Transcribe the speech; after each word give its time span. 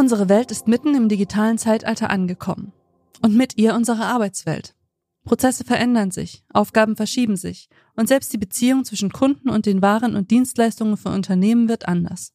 Unsere 0.00 0.30
Welt 0.30 0.50
ist 0.50 0.66
mitten 0.66 0.94
im 0.94 1.10
digitalen 1.10 1.58
Zeitalter 1.58 2.08
angekommen. 2.08 2.72
Und 3.20 3.36
mit 3.36 3.58
ihr 3.58 3.74
unsere 3.74 4.06
Arbeitswelt. 4.06 4.74
Prozesse 5.24 5.62
verändern 5.62 6.10
sich, 6.10 6.42
Aufgaben 6.54 6.96
verschieben 6.96 7.36
sich 7.36 7.68
und 7.96 8.08
selbst 8.08 8.32
die 8.32 8.38
Beziehung 8.38 8.86
zwischen 8.86 9.12
Kunden 9.12 9.50
und 9.50 9.66
den 9.66 9.82
Waren 9.82 10.16
und 10.16 10.30
Dienstleistungen 10.30 10.96
für 10.96 11.10
Unternehmen 11.10 11.68
wird 11.68 11.86
anders. 11.86 12.32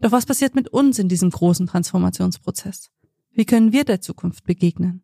Doch 0.00 0.12
was 0.12 0.26
passiert 0.26 0.54
mit 0.54 0.68
uns 0.68 1.00
in 1.00 1.08
diesem 1.08 1.30
großen 1.30 1.66
Transformationsprozess? 1.66 2.92
Wie 3.32 3.46
können 3.46 3.72
wir 3.72 3.82
der 3.82 4.00
Zukunft 4.00 4.44
begegnen? 4.44 5.02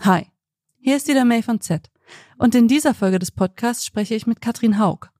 Hi, 0.00 0.32
hier 0.80 0.96
ist 0.96 1.06
wieder 1.06 1.24
May 1.24 1.44
von 1.44 1.60
Z 1.60 1.92
und 2.38 2.56
in 2.56 2.66
dieser 2.66 2.92
Folge 2.92 3.20
des 3.20 3.30
Podcasts 3.30 3.86
spreche 3.86 4.16
ich 4.16 4.26
mit 4.26 4.40
Katrin 4.40 4.80
Haug. 4.80 5.12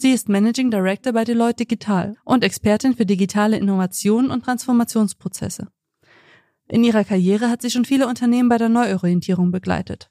Sie 0.00 0.12
ist 0.12 0.28
Managing 0.28 0.70
Director 0.70 1.12
bei 1.12 1.24
Deloitte 1.24 1.64
Digital 1.64 2.14
und 2.24 2.44
Expertin 2.44 2.94
für 2.94 3.04
digitale 3.04 3.58
Innovation 3.58 4.30
und 4.30 4.44
Transformationsprozesse. 4.44 5.72
In 6.68 6.84
ihrer 6.84 7.02
Karriere 7.02 7.50
hat 7.50 7.62
sie 7.62 7.70
schon 7.70 7.84
viele 7.84 8.06
Unternehmen 8.06 8.48
bei 8.48 8.58
der 8.58 8.68
Neuorientierung 8.68 9.50
begleitet. 9.50 10.08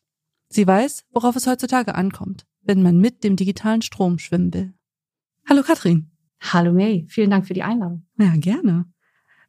Sie 0.49 0.67
weiß, 0.67 1.05
worauf 1.11 1.37
es 1.37 1.47
heutzutage 1.47 1.95
ankommt, 1.95 2.45
wenn 2.63 2.83
man 2.83 2.99
mit 2.99 3.23
dem 3.23 3.37
digitalen 3.37 3.81
Strom 3.81 4.19
schwimmen 4.19 4.53
will. 4.53 4.73
Hallo 5.47 5.63
Katrin. 5.63 6.11
Hallo 6.41 6.73
May, 6.73 7.05
vielen 7.07 7.29
Dank 7.29 7.47
für 7.47 7.53
die 7.53 7.63
Einladung. 7.63 8.05
Ja, 8.17 8.33
gerne. 8.35 8.91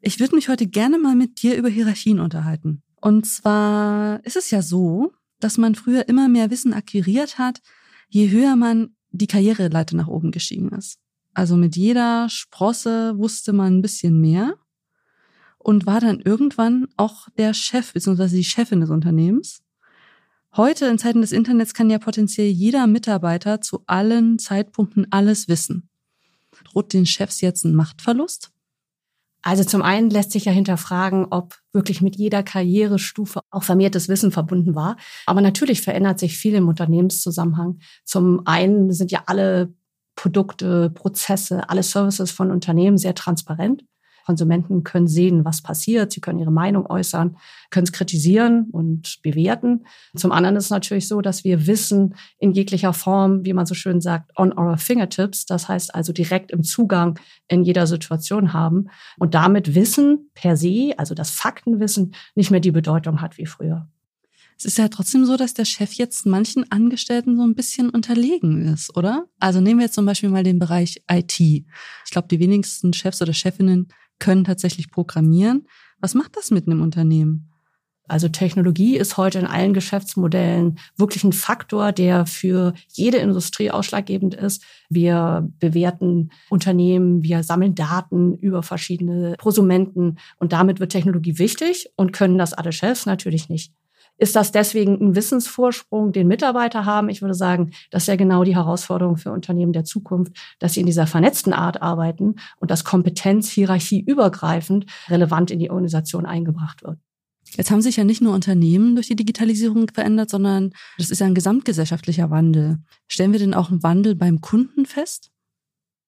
Ich 0.00 0.20
würde 0.20 0.36
mich 0.36 0.48
heute 0.48 0.68
gerne 0.68 1.00
mal 1.00 1.16
mit 1.16 1.42
dir 1.42 1.56
über 1.56 1.68
Hierarchien 1.68 2.20
unterhalten. 2.20 2.84
Und 3.00 3.26
zwar 3.26 4.24
ist 4.24 4.36
es 4.36 4.52
ja 4.52 4.62
so, 4.62 5.12
dass 5.40 5.58
man 5.58 5.74
früher 5.74 6.08
immer 6.08 6.28
mehr 6.28 6.52
Wissen 6.52 6.74
akquiriert 6.74 7.38
hat, 7.38 7.60
je 8.08 8.30
höher 8.30 8.54
man 8.54 8.94
die 9.18 9.26
Karriereleiter 9.26 9.96
nach 9.96 10.08
oben 10.08 10.30
gestiegen 10.30 10.70
ist. 10.70 10.98
Also 11.34 11.56
mit 11.56 11.76
jeder 11.76 12.28
Sprosse 12.28 13.16
wusste 13.18 13.52
man 13.52 13.78
ein 13.78 13.82
bisschen 13.82 14.20
mehr 14.20 14.54
und 15.58 15.86
war 15.86 16.00
dann 16.00 16.20
irgendwann 16.20 16.88
auch 16.96 17.28
der 17.36 17.54
Chef 17.54 17.92
bzw. 17.92 18.28
die 18.28 18.44
Chefin 18.44 18.80
des 18.80 18.90
Unternehmens. 18.90 19.62
Heute 20.56 20.86
in 20.86 20.98
Zeiten 20.98 21.20
des 21.20 21.32
Internets 21.32 21.74
kann 21.74 21.90
ja 21.90 21.98
potenziell 21.98 22.48
jeder 22.48 22.86
Mitarbeiter 22.86 23.60
zu 23.60 23.82
allen 23.86 24.38
Zeitpunkten 24.38 25.06
alles 25.10 25.46
wissen. 25.46 25.88
Droht 26.64 26.92
den 26.92 27.06
Chefs 27.06 27.40
jetzt 27.40 27.64
ein 27.64 27.74
Machtverlust? 27.74 28.50
Also 29.42 29.64
zum 29.64 29.82
einen 29.82 30.10
lässt 30.10 30.32
sich 30.32 30.44
ja 30.44 30.52
hinterfragen, 30.52 31.26
ob 31.30 31.56
wirklich 31.72 32.02
mit 32.02 32.16
jeder 32.16 32.42
Karrierestufe 32.42 33.40
auch 33.50 33.62
vermehrtes 33.62 34.08
Wissen 34.08 34.32
verbunden 34.32 34.74
war. 34.74 34.96
Aber 35.26 35.40
natürlich 35.40 35.82
verändert 35.82 36.18
sich 36.18 36.36
viel 36.36 36.54
im 36.54 36.68
Unternehmenszusammenhang. 36.68 37.78
Zum 38.04 38.46
einen 38.46 38.92
sind 38.92 39.12
ja 39.12 39.22
alle 39.26 39.72
Produkte, 40.16 40.90
Prozesse, 40.90 41.70
alle 41.70 41.84
Services 41.84 42.32
von 42.32 42.50
Unternehmen 42.50 42.98
sehr 42.98 43.14
transparent. 43.14 43.84
Konsumenten 44.28 44.84
können 44.84 45.08
sehen, 45.08 45.46
was 45.46 45.62
passiert. 45.62 46.12
Sie 46.12 46.20
können 46.20 46.38
ihre 46.38 46.52
Meinung 46.52 46.84
äußern, 46.84 47.38
können 47.70 47.84
es 47.84 47.92
kritisieren 47.92 48.68
und 48.70 49.22
bewerten. 49.22 49.86
Zum 50.14 50.32
anderen 50.32 50.56
ist 50.56 50.64
es 50.64 50.70
natürlich 50.70 51.08
so, 51.08 51.22
dass 51.22 51.44
wir 51.44 51.66
Wissen 51.66 52.14
in 52.38 52.52
jeglicher 52.52 52.92
Form, 52.92 53.46
wie 53.46 53.54
man 53.54 53.64
so 53.64 53.72
schön 53.72 54.02
sagt, 54.02 54.38
on 54.38 54.52
our 54.52 54.76
fingertips, 54.76 55.46
das 55.46 55.66
heißt 55.70 55.94
also 55.94 56.12
direkt 56.12 56.50
im 56.50 56.62
Zugang 56.62 57.18
in 57.48 57.62
jeder 57.62 57.86
Situation 57.86 58.52
haben 58.52 58.88
und 59.18 59.32
damit 59.32 59.74
Wissen 59.74 60.30
per 60.34 60.58
se, 60.58 60.92
also 60.98 61.14
das 61.14 61.30
Faktenwissen, 61.30 62.14
nicht 62.34 62.50
mehr 62.50 62.60
die 62.60 62.70
Bedeutung 62.70 63.22
hat 63.22 63.38
wie 63.38 63.46
früher. 63.46 63.88
Es 64.58 64.64
ist 64.64 64.76
ja 64.76 64.88
trotzdem 64.88 65.24
so, 65.24 65.36
dass 65.36 65.54
der 65.54 65.64
Chef 65.64 65.92
jetzt 65.92 66.26
manchen 66.26 66.68
Angestellten 66.72 67.36
so 67.36 67.44
ein 67.44 67.54
bisschen 67.54 67.90
unterlegen 67.90 68.66
ist, 68.66 68.96
oder? 68.96 69.26
Also 69.38 69.60
nehmen 69.60 69.78
wir 69.78 69.86
jetzt 69.86 69.94
zum 69.94 70.04
Beispiel 70.04 70.30
mal 70.30 70.42
den 70.42 70.58
Bereich 70.58 71.00
IT. 71.08 71.38
Ich 71.38 72.10
glaube, 72.10 72.26
die 72.26 72.40
wenigsten 72.40 72.92
Chefs 72.92 73.22
oder 73.22 73.32
Chefinnen 73.32 73.86
können 74.18 74.44
tatsächlich 74.44 74.90
programmieren. 74.90 75.66
Was 76.00 76.14
macht 76.14 76.36
das 76.36 76.50
mit 76.50 76.66
einem 76.66 76.82
Unternehmen? 76.82 77.48
Also 78.08 78.28
Technologie 78.28 78.96
ist 78.96 79.18
heute 79.18 79.38
in 79.38 79.46
allen 79.46 79.74
Geschäftsmodellen 79.74 80.78
wirklich 80.96 81.24
ein 81.24 81.34
Faktor, 81.34 81.92
der 81.92 82.24
für 82.24 82.72
jede 82.88 83.18
Industrie 83.18 83.70
ausschlaggebend 83.70 84.34
ist. 84.34 84.64
Wir 84.88 85.46
bewerten 85.60 86.30
Unternehmen, 86.48 87.22
wir 87.22 87.42
sammeln 87.42 87.74
Daten 87.74 88.34
über 88.34 88.62
verschiedene 88.62 89.34
Prosumenten 89.38 90.18
und 90.38 90.54
damit 90.54 90.80
wird 90.80 90.90
Technologie 90.90 91.38
wichtig 91.38 91.90
und 91.96 92.14
können 92.14 92.38
das 92.38 92.54
alle 92.54 92.72
Chefs 92.72 93.04
natürlich 93.04 93.50
nicht. 93.50 93.74
Ist 94.18 94.36
das 94.36 94.52
deswegen 94.52 95.00
ein 95.00 95.14
Wissensvorsprung, 95.14 96.12
den 96.12 96.26
Mitarbeiter 96.26 96.84
haben? 96.84 97.08
Ich 97.08 97.22
würde 97.22 97.34
sagen, 97.34 97.70
das 97.90 98.02
ist 98.02 98.08
ja 98.08 98.16
genau 98.16 98.44
die 98.44 98.56
Herausforderung 98.56 99.16
für 99.16 99.32
Unternehmen 99.32 99.72
der 99.72 99.84
Zukunft, 99.84 100.36
dass 100.58 100.74
sie 100.74 100.80
in 100.80 100.86
dieser 100.86 101.06
vernetzten 101.06 101.52
Art 101.52 101.80
arbeiten 101.80 102.34
und 102.58 102.70
dass 102.70 102.84
Kompetenz 102.84 103.48
hierarchieübergreifend 103.50 104.86
relevant 105.08 105.50
in 105.52 105.60
die 105.60 105.70
Organisation 105.70 106.26
eingebracht 106.26 106.82
wird. 106.82 106.98
Jetzt 107.56 107.70
haben 107.70 107.80
sich 107.80 107.96
ja 107.96 108.04
nicht 108.04 108.20
nur 108.20 108.34
Unternehmen 108.34 108.94
durch 108.94 109.06
die 109.06 109.16
Digitalisierung 109.16 109.88
verändert, 109.92 110.28
sondern 110.28 110.72
das 110.98 111.10
ist 111.10 111.20
ja 111.20 111.26
ein 111.26 111.34
gesamtgesellschaftlicher 111.34 112.30
Wandel. 112.30 112.78
Stellen 113.06 113.32
wir 113.32 113.38
denn 113.38 113.54
auch 113.54 113.70
einen 113.70 113.82
Wandel 113.82 114.14
beim 114.14 114.40
Kunden 114.40 114.84
fest? 114.84 115.30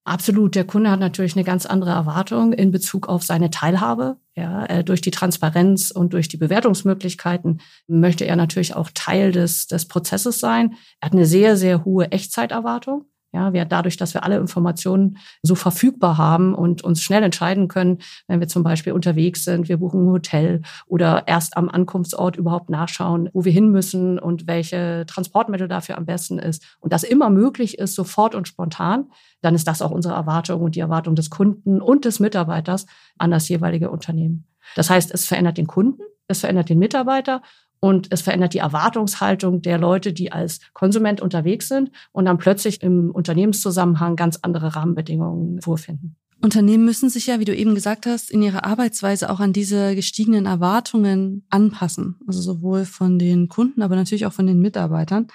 Absolut. 0.03 0.55
Der 0.55 0.65
Kunde 0.65 0.91
hat 0.91 0.99
natürlich 0.99 1.35
eine 1.35 1.43
ganz 1.43 1.65
andere 1.65 1.91
Erwartung 1.91 2.53
in 2.53 2.71
Bezug 2.71 3.07
auf 3.07 3.23
seine 3.23 3.49
Teilhabe. 3.49 4.17
Ja, 4.33 4.65
äh, 4.65 4.83
durch 4.83 5.01
die 5.01 5.11
Transparenz 5.11 5.91
und 5.91 6.13
durch 6.13 6.29
die 6.29 6.37
Bewertungsmöglichkeiten 6.37 7.59
möchte 7.87 8.25
er 8.25 8.37
natürlich 8.37 8.75
auch 8.75 8.89
Teil 8.93 9.33
des, 9.33 9.67
des 9.67 9.89
Prozesses 9.89 10.39
sein. 10.39 10.75
Er 11.01 11.07
hat 11.07 11.13
eine 11.13 11.25
sehr, 11.25 11.57
sehr 11.57 11.83
hohe 11.83 12.11
Echtzeiterwartung. 12.11 13.10
Ja, 13.33 13.53
wir 13.53 13.63
dadurch, 13.63 13.95
dass 13.95 14.13
wir 14.13 14.23
alle 14.23 14.37
Informationen 14.37 15.17
so 15.41 15.55
verfügbar 15.55 16.17
haben 16.17 16.53
und 16.53 16.83
uns 16.83 17.01
schnell 17.01 17.23
entscheiden 17.23 17.69
können, 17.69 17.99
wenn 18.27 18.41
wir 18.41 18.49
zum 18.49 18.63
Beispiel 18.63 18.91
unterwegs 18.91 19.45
sind, 19.45 19.69
wir 19.69 19.77
buchen 19.77 20.05
ein 20.05 20.11
Hotel 20.11 20.61
oder 20.85 21.27
erst 21.27 21.55
am 21.55 21.69
Ankunftsort 21.69 22.35
überhaupt 22.35 22.69
nachschauen, 22.69 23.29
wo 23.31 23.45
wir 23.45 23.53
hin 23.53 23.71
müssen 23.71 24.19
und 24.19 24.47
welche 24.47 25.05
Transportmittel 25.07 25.69
dafür 25.69 25.97
am 25.97 26.05
besten 26.05 26.39
ist 26.39 26.77
und 26.81 26.91
das 26.91 27.03
immer 27.03 27.29
möglich 27.29 27.77
ist, 27.79 27.95
sofort 27.95 28.35
und 28.35 28.49
spontan, 28.49 29.09
dann 29.41 29.55
ist 29.55 29.67
das 29.67 29.81
auch 29.81 29.91
unsere 29.91 30.13
Erwartung 30.13 30.61
und 30.61 30.75
die 30.75 30.81
Erwartung 30.81 31.15
des 31.15 31.29
Kunden 31.29 31.81
und 31.81 32.03
des 32.03 32.19
Mitarbeiters 32.19 32.85
an 33.17 33.31
das 33.31 33.47
jeweilige 33.47 33.89
Unternehmen. 33.89 34.45
Das 34.75 34.89
heißt, 34.89 35.11
es 35.13 35.25
verändert 35.25 35.57
den 35.57 35.67
Kunden, 35.67 36.01
es 36.27 36.41
verändert 36.41 36.69
den 36.69 36.79
Mitarbeiter 36.79 37.41
und 37.81 38.07
es 38.11 38.21
verändert 38.21 38.53
die 38.53 38.59
Erwartungshaltung 38.59 39.61
der 39.61 39.77
Leute, 39.77 40.13
die 40.13 40.31
als 40.31 40.59
Konsument 40.73 41.19
unterwegs 41.19 41.67
sind 41.67 41.91
und 42.11 42.25
dann 42.25 42.37
plötzlich 42.37 42.81
im 42.81 43.09
Unternehmenszusammenhang 43.09 44.15
ganz 44.15 44.39
andere 44.41 44.75
Rahmenbedingungen 44.75 45.59
vorfinden. 45.61 46.15
Unternehmen 46.43 46.85
müssen 46.85 47.09
sich 47.09 47.27
ja, 47.27 47.39
wie 47.39 47.45
du 47.45 47.55
eben 47.55 47.75
gesagt 47.75 48.05
hast, 48.05 48.31
in 48.31 48.41
ihrer 48.41 48.65
Arbeitsweise 48.65 49.29
auch 49.29 49.39
an 49.39 49.53
diese 49.53 49.95
gestiegenen 49.95 50.45
Erwartungen 50.45 51.45
anpassen. 51.49 52.17
Also 52.27 52.41
sowohl 52.41 52.85
von 52.85 53.19
den 53.19 53.47
Kunden, 53.47 53.81
aber 53.81 53.95
natürlich 53.95 54.25
auch 54.25 54.33
von 54.33 54.47
den 54.47 54.59
Mitarbeitern. 54.59 55.27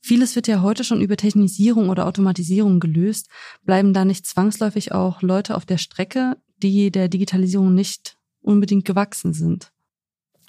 Vieles 0.00 0.34
wird 0.36 0.48
ja 0.48 0.62
heute 0.62 0.84
schon 0.84 1.00
über 1.00 1.16
Technisierung 1.16 1.88
oder 1.88 2.06
Automatisierung 2.06 2.80
gelöst. 2.80 3.28
Bleiben 3.64 3.94
da 3.94 4.04
nicht 4.04 4.26
zwangsläufig 4.26 4.92
auch 4.92 5.22
Leute 5.22 5.54
auf 5.54 5.64
der 5.64 5.78
Strecke, 5.78 6.36
die 6.62 6.90
der 6.90 7.08
Digitalisierung 7.08 7.74
nicht 7.74 8.16
unbedingt 8.40 8.84
gewachsen 8.84 9.32
sind? 9.32 9.71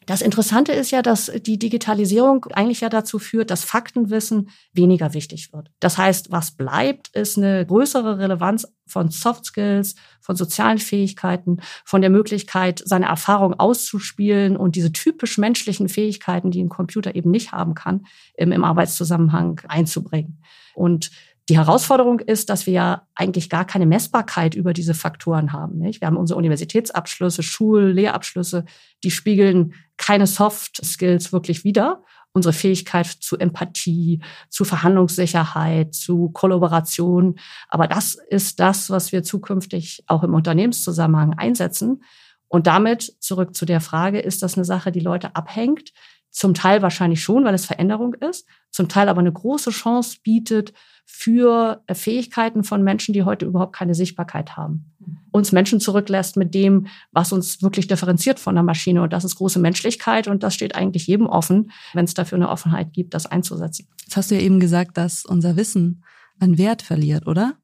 Das 0.06 0.22
Interessante 0.22 0.72
ist 0.72 0.92
ja, 0.92 1.02
dass 1.02 1.32
die 1.46 1.58
Digitalisierung 1.58 2.46
eigentlich 2.54 2.82
ja 2.82 2.90
dazu 2.90 3.20
führt, 3.20 3.50
dass 3.50 3.64
Faktenwissen 3.64 4.50
weniger 4.74 5.14
wichtig 5.14 5.54
wird. 5.54 5.72
Das 5.80 5.98
heißt, 5.98 6.32
was 6.32 6.52
bleibt, 6.52 7.10
ist 7.16 7.38
eine 7.38 7.66
größere 7.66 8.18
Relevanz 8.20 8.68
von 8.86 9.10
Soft 9.10 9.46
Skills, 9.46 9.96
von 10.22 10.36
sozialen 10.36 10.78
Fähigkeiten, 10.78 11.58
von 11.86 12.02
der 12.02 12.10
Möglichkeit, 12.10 12.82
seine 12.86 13.08
Erfahrung 13.08 13.54
auszuspielen 13.54 14.58
und 14.58 14.76
diese 14.76 14.92
typisch 14.92 15.38
menschlichen 15.38 15.90
Fähigkeiten, 15.90 16.52
die 16.52 16.64
ein 16.64 16.70
Computer 16.70 17.16
eben 17.16 17.32
nicht 17.32 17.52
haben 17.52 17.74
kann, 17.74 18.06
im, 18.36 18.64
Arbeitszusammenhang 18.64 19.62
einzubringen. 19.68 20.42
Und 20.76 21.12
die 21.50 21.58
Herausforderung 21.58 22.20
ist, 22.20 22.50
dass 22.50 22.66
wir 22.66 22.74
ja 22.74 23.08
eigentlich 23.16 23.50
gar 23.50 23.66
keine 23.66 23.86
Messbarkeit 23.86 24.56
über 24.56 24.72
diese 24.72 24.94
Faktoren 24.94 25.52
haben. 25.52 25.78
Nicht? 25.78 26.00
Wir 26.00 26.08
haben 26.08 26.18
unsere 26.18 26.38
Universitätsabschlüsse, 26.38 27.44
Schul-, 27.44 27.92
Lehrabschlüsse, 27.92 28.64
die 29.04 29.12
spiegeln 29.12 29.74
keine 29.98 30.26
Soft 30.26 30.84
Skills 30.86 31.34
wirklich 31.34 31.64
wider. 31.64 32.04
Unsere 32.32 32.54
Fähigkeit 32.54 33.06
zu 33.06 33.38
Empathie, 33.38 34.24
zu 34.50 34.66
Verhandlungssicherheit, 34.66 35.94
zu 35.94 36.30
Kollaboration. 36.30 37.36
Aber 37.68 37.88
das 37.88 38.18
ist 38.30 38.60
das, 38.60 38.90
was 38.90 39.12
wir 39.12 39.22
zukünftig 39.22 40.04
auch 40.08 40.24
im 40.24 40.34
Unternehmenszusammenhang 40.34 41.34
einsetzen. 41.38 42.04
Und 42.48 42.68
damit 42.68 43.16
zurück 43.20 43.54
zu 43.54 43.66
der 43.66 43.82
Frage, 43.82 44.20
ist 44.20 44.42
das 44.42 44.56
eine 44.56 44.66
Sache, 44.66 44.92
die 44.92 45.00
Leute 45.00 45.36
abhängt? 45.36 45.92
Zum 46.34 46.56
Teil 46.56 46.82
wahrscheinlich 46.82 47.22
schon, 47.22 47.46
weil 47.46 47.54
es 47.54 47.68
Veränderung 47.68 48.16
ist, 48.16 48.48
zum 48.72 48.90
Teil 48.90 49.08
aber 49.08 49.20
eine 49.20 49.32
große 49.32 49.70
Chance 49.70 50.18
bietet 50.24 50.74
für 51.06 51.84
Fähigkeiten 51.92 52.64
von 52.64 52.84
Menschen, 52.84 53.14
die 53.14 53.22
heute 53.22 53.46
überhaupt 53.46 53.76
keine 53.76 53.94
Sichtbarkeit 53.94 54.58
haben. 54.58 54.92
Uns 55.32 55.52
Menschen 55.52 55.80
zurücklässt 55.80 56.36
mit 56.36 56.56
dem, 56.56 56.88
was 57.12 57.32
uns 57.32 57.62
wirklich 57.62 57.88
differenziert 57.88 58.40
von 58.40 58.56
der 58.56 58.64
Maschine. 58.64 59.04
Und 59.04 59.14
das 59.14 59.26
ist 59.26 59.36
große 59.36 59.60
Menschlichkeit 59.60 60.28
und 60.28 60.42
das 60.42 60.56
steht 60.56 60.74
eigentlich 60.74 61.06
jedem 61.06 61.28
offen, 61.28 61.72
wenn 61.94 62.06
es 62.06 62.16
dafür 62.16 62.38
eine 62.38 62.50
Offenheit 62.50 62.94
gibt, 62.94 63.14
das 63.14 63.28
einzusetzen. 63.28 63.88
Jetzt 64.02 64.18
hast 64.18 64.32
du 64.32 64.36
ja 64.36 64.42
eben 64.42 64.60
gesagt, 64.60 64.98
dass 64.98 65.26
unser 65.26 65.56
Wissen 65.56 66.04
an 66.40 66.58
Wert 66.58 66.82
verliert, 66.82 67.28
oder? 67.28 67.58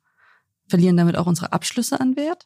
Verlieren 0.67 0.95
damit 0.95 1.17
auch 1.17 1.25
unsere 1.25 1.53
Abschlüsse 1.53 1.99
an 1.99 2.15
Wert? 2.15 2.45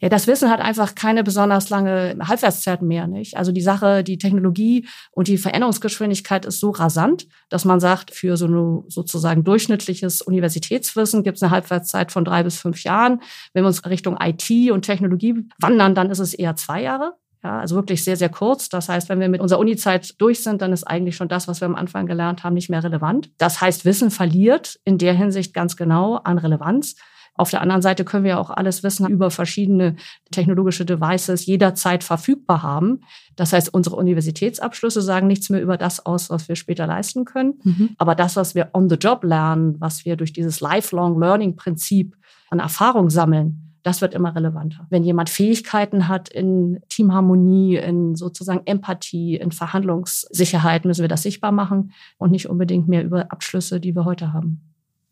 Ja, 0.00 0.08
das 0.08 0.28
Wissen 0.28 0.48
hat 0.48 0.60
einfach 0.60 0.94
keine 0.94 1.24
besonders 1.24 1.70
lange 1.70 2.16
Halbwertszeit 2.20 2.82
mehr, 2.82 3.08
nicht? 3.08 3.36
Also 3.36 3.50
die 3.50 3.60
Sache, 3.60 4.04
die 4.04 4.16
Technologie 4.18 4.86
und 5.10 5.26
die 5.26 5.38
Veränderungsgeschwindigkeit 5.38 6.44
ist 6.44 6.60
so 6.60 6.70
rasant, 6.70 7.26
dass 7.48 7.64
man 7.64 7.80
sagt, 7.80 8.12
für 8.12 8.36
so 8.36 8.46
ein 8.46 8.84
sozusagen 8.88 9.42
durchschnittliches 9.42 10.22
Universitätswissen 10.22 11.24
gibt 11.24 11.38
es 11.38 11.42
eine 11.42 11.50
Halbwertszeit 11.50 12.12
von 12.12 12.24
drei 12.24 12.44
bis 12.44 12.58
fünf 12.58 12.84
Jahren. 12.84 13.22
Wenn 13.52 13.64
wir 13.64 13.68
uns 13.68 13.84
Richtung 13.86 14.16
IT 14.20 14.70
und 14.70 14.82
Technologie 14.82 15.34
wandern, 15.60 15.96
dann 15.96 16.10
ist 16.10 16.20
es 16.20 16.32
eher 16.32 16.54
zwei 16.54 16.82
Jahre. 16.82 17.14
Ja, 17.42 17.60
also 17.60 17.76
wirklich 17.76 18.02
sehr, 18.02 18.16
sehr 18.16 18.28
kurz. 18.28 18.68
Das 18.68 18.88
heißt, 18.88 19.08
wenn 19.08 19.20
wir 19.20 19.28
mit 19.28 19.40
unserer 19.40 19.60
Uni-Zeit 19.60 20.20
durch 20.20 20.42
sind, 20.42 20.60
dann 20.60 20.72
ist 20.72 20.84
eigentlich 20.84 21.16
schon 21.16 21.28
das, 21.28 21.46
was 21.46 21.60
wir 21.60 21.66
am 21.66 21.76
Anfang 21.76 22.06
gelernt 22.06 22.42
haben, 22.42 22.54
nicht 22.54 22.68
mehr 22.68 22.82
relevant. 22.82 23.30
Das 23.38 23.60
heißt, 23.60 23.84
Wissen 23.84 24.10
verliert 24.10 24.78
in 24.84 24.98
der 24.98 25.14
Hinsicht 25.14 25.54
ganz 25.54 25.76
genau 25.76 26.16
an 26.16 26.38
Relevanz. 26.38 26.96
Auf 27.38 27.50
der 27.50 27.62
anderen 27.62 27.82
Seite 27.82 28.04
können 28.04 28.24
wir 28.24 28.32
ja 28.32 28.38
auch 28.38 28.50
alles 28.50 28.82
Wissen 28.82 29.08
über 29.08 29.30
verschiedene 29.30 29.96
technologische 30.30 30.84
Devices 30.84 31.46
jederzeit 31.46 32.04
verfügbar 32.04 32.62
haben. 32.62 33.00
Das 33.36 33.52
heißt, 33.52 33.72
unsere 33.72 33.96
Universitätsabschlüsse 33.96 35.00
sagen 35.00 35.28
nichts 35.28 35.48
mehr 35.48 35.62
über 35.62 35.76
das 35.76 36.04
aus, 36.04 36.30
was 36.30 36.48
wir 36.48 36.56
später 36.56 36.86
leisten 36.86 37.24
können. 37.24 37.54
Mhm. 37.62 37.90
Aber 37.96 38.14
das, 38.14 38.36
was 38.36 38.54
wir 38.54 38.70
on 38.74 38.88
the 38.90 38.96
job 38.96 39.22
lernen, 39.22 39.76
was 39.78 40.04
wir 40.04 40.16
durch 40.16 40.32
dieses 40.32 40.60
Lifelong 40.60 41.18
Learning 41.20 41.56
Prinzip 41.56 42.16
an 42.50 42.58
Erfahrung 42.58 43.08
sammeln, 43.08 43.68
das 43.84 44.00
wird 44.00 44.14
immer 44.14 44.34
relevanter. 44.34 44.86
Wenn 44.90 45.04
jemand 45.04 45.30
Fähigkeiten 45.30 46.08
hat 46.08 46.28
in 46.28 46.80
Teamharmonie, 46.88 47.76
in 47.76 48.16
sozusagen 48.16 48.62
Empathie, 48.66 49.36
in 49.36 49.52
Verhandlungssicherheit, 49.52 50.84
müssen 50.84 51.02
wir 51.02 51.08
das 51.08 51.22
sichtbar 51.22 51.52
machen 51.52 51.92
und 52.18 52.32
nicht 52.32 52.48
unbedingt 52.48 52.88
mehr 52.88 53.04
über 53.04 53.30
Abschlüsse, 53.30 53.80
die 53.80 53.94
wir 53.94 54.04
heute 54.04 54.32
haben. 54.32 54.67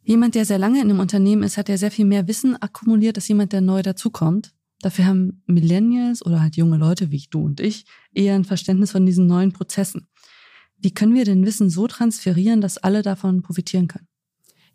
Jemand, 0.06 0.36
der 0.36 0.44
sehr 0.44 0.58
lange 0.58 0.80
in 0.80 0.88
einem 0.88 1.00
Unternehmen 1.00 1.42
ist, 1.42 1.56
hat 1.58 1.68
ja 1.68 1.76
sehr 1.76 1.90
viel 1.90 2.04
mehr 2.04 2.28
Wissen 2.28 2.54
akkumuliert 2.62 3.18
als 3.18 3.26
jemand, 3.26 3.52
der 3.52 3.60
neu 3.60 3.82
dazukommt. 3.82 4.52
Dafür 4.80 5.06
haben 5.06 5.42
Millennials 5.46 6.24
oder 6.24 6.40
halt 6.40 6.56
junge 6.56 6.76
Leute 6.76 7.10
wie 7.10 7.26
du 7.28 7.42
und 7.42 7.58
ich 7.58 7.86
eher 8.14 8.36
ein 8.36 8.44
Verständnis 8.44 8.92
von 8.92 9.04
diesen 9.04 9.26
neuen 9.26 9.52
Prozessen. 9.52 10.06
Wie 10.78 10.94
können 10.94 11.16
wir 11.16 11.24
denn 11.24 11.44
Wissen 11.44 11.70
so 11.70 11.88
transferieren, 11.88 12.60
dass 12.60 12.78
alle 12.78 13.02
davon 13.02 13.42
profitieren 13.42 13.88
können? 13.88 14.06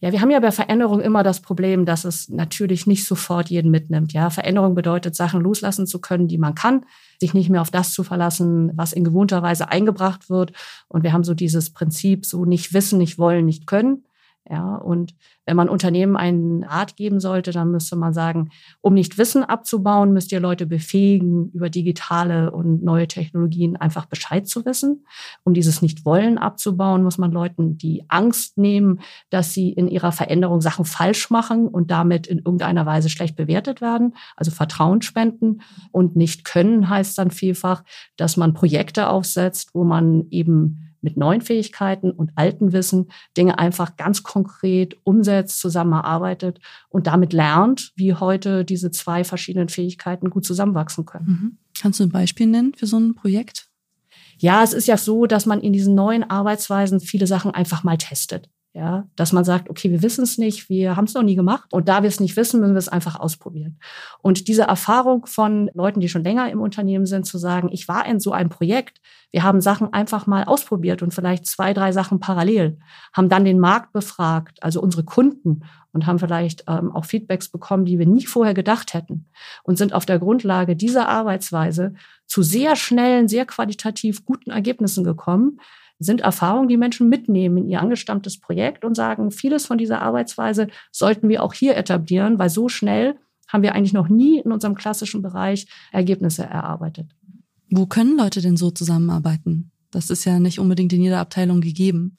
Ja, 0.02 0.12
wir 0.12 0.20
haben 0.20 0.32
ja 0.32 0.40
bei 0.42 0.52
Veränderung 0.52 1.00
immer 1.00 1.24
das 1.24 1.40
Problem, 1.40 1.86
dass 1.86 2.04
es 2.04 2.28
natürlich 2.28 2.86
nicht 2.86 3.06
sofort 3.06 3.50
jeden 3.50 3.72
mitnimmt. 3.72 4.12
Ja, 4.12 4.32
Veränderung 4.32 4.76
bedeutet, 4.76 5.16
Sachen 5.16 5.40
loslassen 5.40 5.88
zu 5.88 6.02
können, 6.02 6.28
die 6.28 6.40
man 6.40 6.56
kann, 6.56 6.84
sich 7.22 7.34
nicht 7.34 7.50
mehr 7.50 7.62
auf 7.62 7.72
das 7.72 7.94
zu 7.94 8.04
verlassen, 8.04 8.72
was 8.76 8.92
in 8.92 9.06
gewohnter 9.06 9.42
Weise 9.44 9.70
eingebracht 9.70 10.30
wird. 10.30 10.52
Und 10.90 11.04
wir 11.04 11.14
haben 11.14 11.24
so 11.24 11.34
dieses 11.34 11.72
Prinzip, 11.72 12.26
so 12.26 12.44
nicht 12.44 12.74
wissen, 12.74 12.98
nicht 12.98 13.18
wollen, 13.18 13.46
nicht 13.46 13.66
können. 13.66 14.04
Ja, 14.50 14.76
und 14.76 15.14
wenn 15.46 15.56
man 15.56 15.70
Unternehmen 15.70 16.18
einen 16.18 16.64
Rat 16.64 16.96
geben 16.96 17.20
sollte, 17.20 17.52
dann 17.52 17.70
müsste 17.70 17.96
man 17.96 18.12
sagen, 18.12 18.50
um 18.82 18.96
nicht 18.96 19.20
Wissen 19.20 19.44
abzubauen, 19.44 20.14
müsst 20.14 20.32
ihr 20.32 20.40
Leute 20.40 20.66
befähigen, 20.66 21.52
über 21.52 21.70
digitale 21.70 22.50
und 22.52 22.84
neue 22.84 23.08
Technologien 23.08 23.78
einfach 23.78 24.08
Bescheid 24.08 24.48
zu 24.48 24.66
wissen. 24.66 25.06
Um 25.44 25.54
dieses 25.54 25.84
Nicht-Wollen 25.84 26.40
abzubauen, 26.40 27.04
muss 27.04 27.20
man 27.20 27.32
Leuten 27.32 27.78
die 27.78 28.04
Angst 28.08 28.58
nehmen, 28.58 29.02
dass 29.30 29.54
sie 29.54 29.72
in 29.72 29.88
ihrer 29.88 30.12
Veränderung 30.12 30.60
Sachen 30.60 30.86
falsch 30.86 31.30
machen 31.30 31.68
und 31.68 31.92
damit 31.92 32.26
in 32.26 32.40
irgendeiner 32.40 32.88
Weise 32.88 33.10
schlecht 33.10 33.36
bewertet 33.36 33.80
werden. 33.80 34.16
Also 34.36 34.50
Vertrauen 34.50 35.04
spenden. 35.04 35.62
Und 35.92 36.16
nicht 36.16 36.46
können 36.46 36.90
heißt 36.90 37.16
dann 37.18 37.30
vielfach, 37.30 37.84
dass 38.18 38.38
man 38.38 38.56
Projekte 38.56 39.08
aufsetzt, 39.08 39.70
wo 39.74 39.84
man 39.84 40.26
eben 40.32 40.91
mit 41.02 41.18
neuen 41.18 41.42
Fähigkeiten 41.42 42.12
und 42.12 42.32
alten 42.36 42.74
Wissen 42.74 43.12
Dinge 43.36 43.60
einfach 43.60 43.98
ganz 43.98 44.24
konkret 44.24 44.98
umsetzt, 45.04 45.60
zusammenarbeitet 45.60 46.60
und 46.90 47.08
damit 47.08 47.34
lernt, 47.34 47.92
wie 47.96 48.14
heute 48.14 48.66
diese 48.66 48.92
zwei 48.92 49.24
verschiedenen 49.24 49.70
Fähigkeiten 49.70 50.30
gut 50.30 50.46
zusammenwachsen 50.46 51.06
können. 51.06 51.26
Mhm. 51.26 51.58
Kannst 51.82 52.00
du 52.00 52.04
ein 52.04 52.12
Beispiel 52.12 52.48
nennen 52.48 52.74
für 52.76 52.88
so 52.88 52.98
ein 52.98 53.16
Projekt? 53.16 53.68
Ja, 54.38 54.64
es 54.64 54.74
ist 54.74 54.88
ja 54.88 54.98
so, 54.98 55.26
dass 55.26 55.46
man 55.46 55.62
in 55.62 55.74
diesen 55.74 55.94
neuen 55.94 56.28
Arbeitsweisen 56.28 57.00
viele 57.00 57.28
Sachen 57.28 57.52
einfach 57.52 57.84
mal 57.84 57.98
testet. 57.98 58.50
Ja, 58.74 59.06
dass 59.18 59.34
man 59.34 59.44
sagt, 59.44 59.70
okay, 59.70 59.92
wir 59.92 60.02
wissen 60.02 60.24
es 60.24 60.38
nicht, 60.38 60.70
wir 60.70 60.96
haben 60.96 61.04
es 61.04 61.14
noch 61.14 61.24
nie 61.24 61.36
gemacht 61.36 61.74
und 61.74 61.90
da 61.90 62.04
wir 62.04 62.08
es 62.08 62.22
nicht 62.22 62.38
wissen, 62.38 62.62
müssen 62.62 62.74
wir 62.74 62.80
es 62.80 62.88
einfach 62.88 63.20
ausprobieren. 63.20 63.80
Und 64.22 64.48
diese 64.48 64.62
Erfahrung 64.62 65.26
von 65.26 65.70
Leuten, 65.74 66.00
die 66.00 66.08
schon 66.08 66.24
länger 66.24 66.50
im 66.50 66.62
Unternehmen 66.62 67.06
sind, 67.06 67.26
zu 67.26 67.38
sagen, 67.38 67.68
ich 67.74 67.90
war 67.90 68.06
in 68.06 68.22
so 68.22 68.32
einem 68.32 68.50
Projekt, 68.50 69.02
wir 69.32 69.44
haben 69.44 69.60
Sachen 69.60 69.92
einfach 69.92 70.26
mal 70.26 70.46
ausprobiert 70.46 71.02
und 71.02 71.14
vielleicht 71.14 71.48
zwei, 71.48 71.74
drei 71.74 71.92
Sachen 71.92 72.22
parallel, 72.22 72.80
haben 73.12 73.28
dann 73.28 73.44
den 73.44 73.60
Markt 73.60 73.92
befragt, 73.92 74.64
also 74.64 74.82
unsere 74.82 75.04
Kunden 75.04 75.66
und 75.92 76.06
haben 76.06 76.20
vielleicht 76.20 76.64
ähm, 76.70 76.96
auch 76.96 77.04
Feedbacks 77.04 77.50
bekommen, 77.50 77.84
die 77.84 78.00
wir 78.00 78.06
nie 78.06 78.26
vorher 78.26 78.54
gedacht 78.54 78.94
hätten 78.94 79.28
und 79.64 79.78
sind 79.78 79.92
auf 79.92 80.06
der 80.06 80.20
Grundlage 80.20 80.78
dieser 80.78 81.10
Arbeitsweise 81.10 81.94
zu 82.26 82.42
sehr 82.42 82.78
schnellen, 82.78 83.28
sehr 83.28 83.46
qualitativ 83.46 84.24
guten 84.24 84.52
Ergebnissen 84.52 85.04
gekommen, 85.04 85.60
sind 86.04 86.22
Erfahrungen, 86.22 86.68
die 86.68 86.78
Menschen 86.78 87.10
mitnehmen 87.10 87.58
in 87.58 87.70
ihr 87.70 87.80
angestammtes 87.80 88.40
Projekt 88.40 88.84
und 88.84 88.96
sagen, 88.96 89.32
vieles 89.32 89.66
von 89.66 89.78
dieser 89.78 90.02
Arbeitsweise 90.02 90.68
sollten 90.92 91.30
wir 91.30 91.44
auch 91.44 91.54
hier 91.54 91.78
etablieren, 91.78 92.40
weil 92.40 92.50
so 92.50 92.70
schnell 92.70 93.16
haben 93.48 93.64
wir 93.64 93.76
eigentlich 93.76 93.94
noch 93.94 94.10
nie 94.10 94.40
in 94.40 94.52
unserem 94.52 94.76
klassischen 94.76 95.22
Bereich 95.22 95.68
Ergebnisse 95.92 96.44
erarbeitet. 96.44 97.16
Wo 97.70 97.86
können 97.86 98.18
Leute 98.18 98.42
denn 98.42 98.58
so 98.58 98.72
zusammenarbeiten? 98.72 99.72
Das 99.92 100.10
ist 100.10 100.26
ja 100.26 100.40
nicht 100.40 100.60
unbedingt 100.60 100.94
in 100.94 101.02
jeder 101.02 101.20
Abteilung 101.20 101.62
gegeben. 101.62 102.18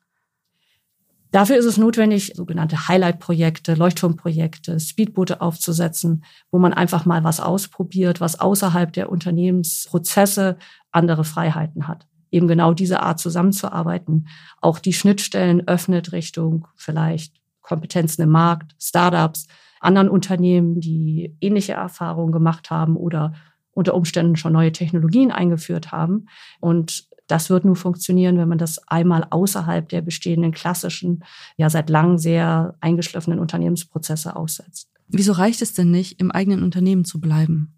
Dafür 1.30 1.56
ist 1.56 1.64
es 1.64 1.78
notwendig, 1.78 2.32
sogenannte 2.34 2.88
Highlight-Projekte, 2.88 3.74
Leuchtturmprojekte, 3.74 4.78
Speedboote 4.78 5.40
aufzusetzen, 5.40 6.24
wo 6.50 6.58
man 6.58 6.74
einfach 6.74 7.06
mal 7.06 7.24
was 7.24 7.40
ausprobiert, 7.40 8.20
was 8.20 8.38
außerhalb 8.38 8.92
der 8.92 9.10
Unternehmensprozesse 9.10 10.58
andere 10.90 11.24
Freiheiten 11.24 11.88
hat 11.88 12.06
eben 12.32 12.48
genau 12.48 12.74
diese 12.74 13.00
Art 13.00 13.20
zusammenzuarbeiten, 13.20 14.26
auch 14.60 14.80
die 14.80 14.92
Schnittstellen 14.92 15.68
öffnet 15.68 16.12
Richtung 16.12 16.66
vielleicht 16.74 17.34
Kompetenzen 17.60 18.22
im 18.22 18.30
Markt, 18.30 18.74
Startups, 18.80 19.46
anderen 19.80 20.08
Unternehmen, 20.08 20.80
die 20.80 21.36
ähnliche 21.40 21.74
Erfahrungen 21.74 22.32
gemacht 22.32 22.70
haben 22.70 22.96
oder 22.96 23.34
unter 23.72 23.94
Umständen 23.94 24.36
schon 24.36 24.52
neue 24.52 24.72
Technologien 24.72 25.30
eingeführt 25.30 25.92
haben. 25.92 26.26
Und 26.60 27.06
das 27.26 27.50
wird 27.50 27.64
nur 27.64 27.76
funktionieren, 27.76 28.36
wenn 28.36 28.48
man 28.48 28.58
das 28.58 28.86
einmal 28.88 29.26
außerhalb 29.30 29.88
der 29.88 30.02
bestehenden 30.02 30.52
klassischen, 30.52 31.24
ja 31.56 31.70
seit 31.70 31.88
langem 31.88 32.18
sehr 32.18 32.74
eingeschliffenen 32.80 33.38
Unternehmensprozesse 33.38 34.36
aussetzt. 34.36 34.88
Wieso 35.08 35.32
reicht 35.32 35.62
es 35.62 35.74
denn 35.74 35.90
nicht, 35.90 36.20
im 36.20 36.30
eigenen 36.30 36.62
Unternehmen 36.62 37.04
zu 37.04 37.20
bleiben? 37.20 37.74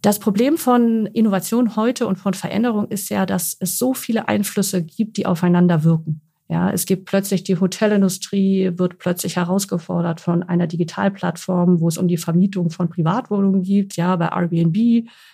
Das 0.00 0.20
Problem 0.20 0.58
von 0.58 1.06
Innovation 1.06 1.74
heute 1.74 2.06
und 2.06 2.16
von 2.16 2.34
Veränderung 2.34 2.88
ist 2.88 3.08
ja, 3.10 3.26
dass 3.26 3.56
es 3.58 3.78
so 3.78 3.94
viele 3.94 4.28
Einflüsse 4.28 4.84
gibt, 4.84 5.16
die 5.16 5.26
aufeinander 5.26 5.82
wirken. 5.82 6.20
Ja, 6.50 6.70
es 6.70 6.86
gibt 6.86 7.04
plötzlich 7.04 7.44
die 7.44 7.60
Hotelindustrie 7.60 8.70
wird 8.76 8.98
plötzlich 8.98 9.36
herausgefordert 9.36 10.22
von 10.22 10.42
einer 10.42 10.66
Digitalplattform, 10.66 11.78
wo 11.80 11.88
es 11.88 11.98
um 11.98 12.08
die 12.08 12.16
Vermietung 12.16 12.70
von 12.70 12.88
Privatwohnungen 12.88 13.62
geht. 13.62 13.96
Ja, 13.96 14.16
bei 14.16 14.28
Airbnb. 14.28 14.74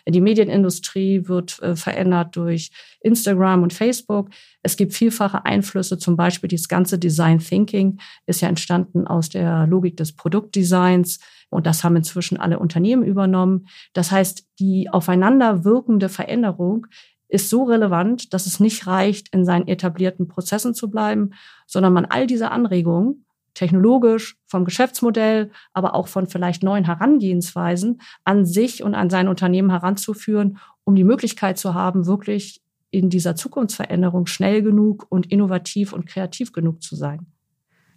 Die 0.09 0.21
Medienindustrie 0.21 1.28
wird 1.28 1.62
äh, 1.62 1.76
verändert 1.76 2.35
durch 2.35 2.73
Instagram 3.00 3.62
und 3.62 3.73
Facebook. 3.73 4.30
Es 4.64 4.76
gibt 4.76 4.92
vielfache 4.92 5.44
Einflüsse, 5.44 5.99
zum 5.99 6.16
Beispiel 6.16 6.49
dieses 6.49 6.68
ganze 6.68 6.99
Design 6.99 7.38
Thinking 7.38 8.00
ist 8.26 8.40
ja 8.40 8.49
entstanden 8.49 9.06
aus 9.06 9.28
der 9.28 9.68
Logik 9.68 9.97
des 9.97 10.16
Produktdesigns. 10.16 11.21
Und 11.50 11.66
das 11.66 11.84
haben 11.84 11.96
inzwischen 11.96 12.38
alle 12.38 12.58
Unternehmen 12.58 13.04
übernommen. 13.04 13.66
Das 13.92 14.10
heißt, 14.10 14.46
die 14.58 14.88
aufeinander 14.90 15.64
wirkende 15.64 16.08
Veränderung 16.08 16.86
ist 17.28 17.50
so 17.50 17.64
relevant, 17.64 18.32
dass 18.32 18.46
es 18.46 18.60
nicht 18.60 18.86
reicht, 18.86 19.34
in 19.34 19.44
seinen 19.44 19.66
etablierten 19.66 20.28
Prozessen 20.28 20.74
zu 20.74 20.90
bleiben, 20.90 21.30
sondern 21.66 21.92
man 21.92 22.04
all 22.04 22.26
diese 22.26 22.50
Anregungen 22.50 23.24
technologisch, 23.54 24.36
vom 24.46 24.64
Geschäftsmodell, 24.64 25.50
aber 25.72 25.94
auch 25.94 26.08
von 26.08 26.26
vielleicht 26.26 26.62
neuen 26.62 26.84
Herangehensweisen 26.84 28.00
an 28.24 28.44
sich 28.44 28.82
und 28.82 28.94
an 28.94 29.10
sein 29.10 29.28
Unternehmen 29.28 29.70
heranzuführen, 29.70 30.58
um 30.82 30.94
die 30.96 31.04
Möglichkeit 31.04 31.56
zu 31.56 31.72
haben, 31.72 32.06
wirklich 32.06 32.62
in 32.90 33.10
dieser 33.10 33.34
Zukunftsveränderung 33.34 34.26
schnell 34.26 34.62
genug 34.62 35.06
und 35.08 35.30
innovativ 35.32 35.92
und 35.92 36.06
kreativ 36.06 36.52
genug 36.52 36.82
zu 36.82 36.94
sein. 36.96 37.26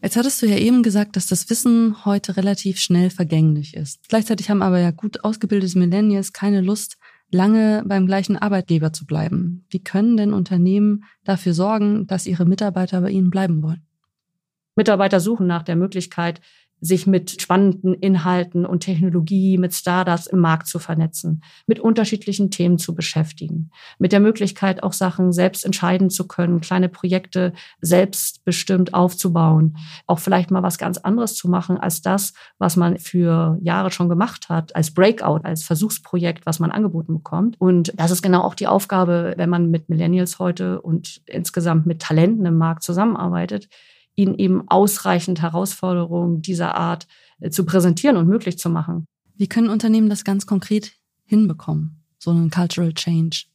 Jetzt 0.02 0.16
hattest 0.16 0.42
du 0.42 0.46
ja 0.46 0.58
eben 0.58 0.84
gesagt, 0.84 1.16
dass 1.16 1.28
das 1.28 1.50
Wissen 1.50 2.06
heute 2.06 2.38
relativ 2.38 2.80
schnell 2.80 3.10
vergänglich 3.10 3.74
ist. 3.76 4.08
Gleichzeitig 4.10 4.50
haben 4.50 4.62
aber 4.62 4.80
ja 4.80 4.92
gut 4.92 5.24
ausgebildete 5.24 5.80
Millennials 5.80 6.34
keine 6.34 6.62
Lust, 6.62 6.98
lange 7.32 7.84
beim 7.86 8.06
gleichen 8.06 8.38
Arbeitgeber 8.38 8.94
zu 8.94 9.06
bleiben. 9.06 9.66
Wie 9.70 9.84
können 9.84 10.16
denn 10.16 10.34
Unternehmen 10.34 11.04
dafür 11.24 11.54
sorgen, 11.54 12.08
dass 12.08 12.28
ihre 12.28 12.46
Mitarbeiter 12.46 13.02
bei 13.02 13.10
ihnen 13.10 13.32
bleiben 13.32 13.64
wollen? 13.64 13.86
Mitarbeiter 14.76 15.20
suchen 15.20 15.48
nach 15.48 15.64
der 15.64 15.76
Möglichkeit, 15.76 16.42
sich 16.80 17.08
mit 17.08 17.42
spannenden 17.42 17.94
Inhalten 17.94 18.66
und 18.66 18.82
Technologie, 18.82 19.58
mit 19.58 19.74
Startups 19.74 20.28
im 20.28 20.40
Markt 20.40 20.68
zu 20.68 20.80
vernetzen, 20.80 21.44
mit 21.66 21.80
unterschiedlichen 21.80 22.52
Themen 22.52 22.78
zu 22.78 22.94
beschäftigen, 22.94 23.72
mit 23.98 24.12
der 24.12 24.20
Möglichkeit 24.20 24.84
auch 24.84 24.94
Sachen 24.94 25.34
selbst 25.34 25.66
entscheiden 25.66 26.10
zu 26.10 26.28
können, 26.28 26.62
kleine 26.62 26.90
Projekte 26.90 27.54
selbstbestimmt 27.82 28.94
aufzubauen, 28.94 29.78
auch 30.06 30.20
vielleicht 30.20 30.52
mal 30.52 30.64
was 30.64 30.78
ganz 30.78 30.98
anderes 30.98 31.36
zu 31.36 31.50
machen 31.50 31.78
als 31.78 32.02
das, 32.02 32.34
was 32.60 32.76
man 32.76 33.00
für 33.00 33.58
Jahre 33.62 33.92
schon 33.92 34.10
gemacht 34.10 34.50
hat, 34.50 34.76
als 34.76 34.94
Breakout, 34.94 35.42
als 35.44 35.64
Versuchsprojekt, 35.64 36.46
was 36.46 36.60
man 36.60 36.72
angeboten 36.72 37.14
bekommt. 37.14 37.60
Und 37.60 37.92
das 37.96 38.12
ist 38.12 38.22
genau 38.22 38.42
auch 38.42 38.56
die 38.56 38.68
Aufgabe, 38.68 39.34
wenn 39.38 39.50
man 39.50 39.72
mit 39.72 39.90
Millennials 39.90 40.40
heute 40.40 40.82
und 40.82 41.22
insgesamt 41.26 41.86
mit 41.86 42.02
Talenten 42.02 42.46
im 42.46 42.58
Markt 42.58 42.84
zusammenarbeitet, 42.84 43.68
ihnen 44.18 44.38
eben 44.38 44.68
ausreichend 44.68 45.42
Herausforderungen 45.42 46.42
dieser 46.42 46.76
Art 46.76 47.08
äh, 47.40 47.50
zu 47.50 47.66
präsentieren 47.66 48.18
und 48.18 48.28
möglich 48.28 48.58
zu 48.58 48.70
machen. 48.70 49.06
Wie 49.36 49.48
können 49.48 49.70
Unternehmen 49.70 50.10
das 50.10 50.26
ganz 50.26 50.46
konkret 50.46 50.94
hinbekommen, 51.24 52.04
so 52.18 52.32
einen 52.32 52.50
Cultural 52.50 52.94
Change? 52.94 53.46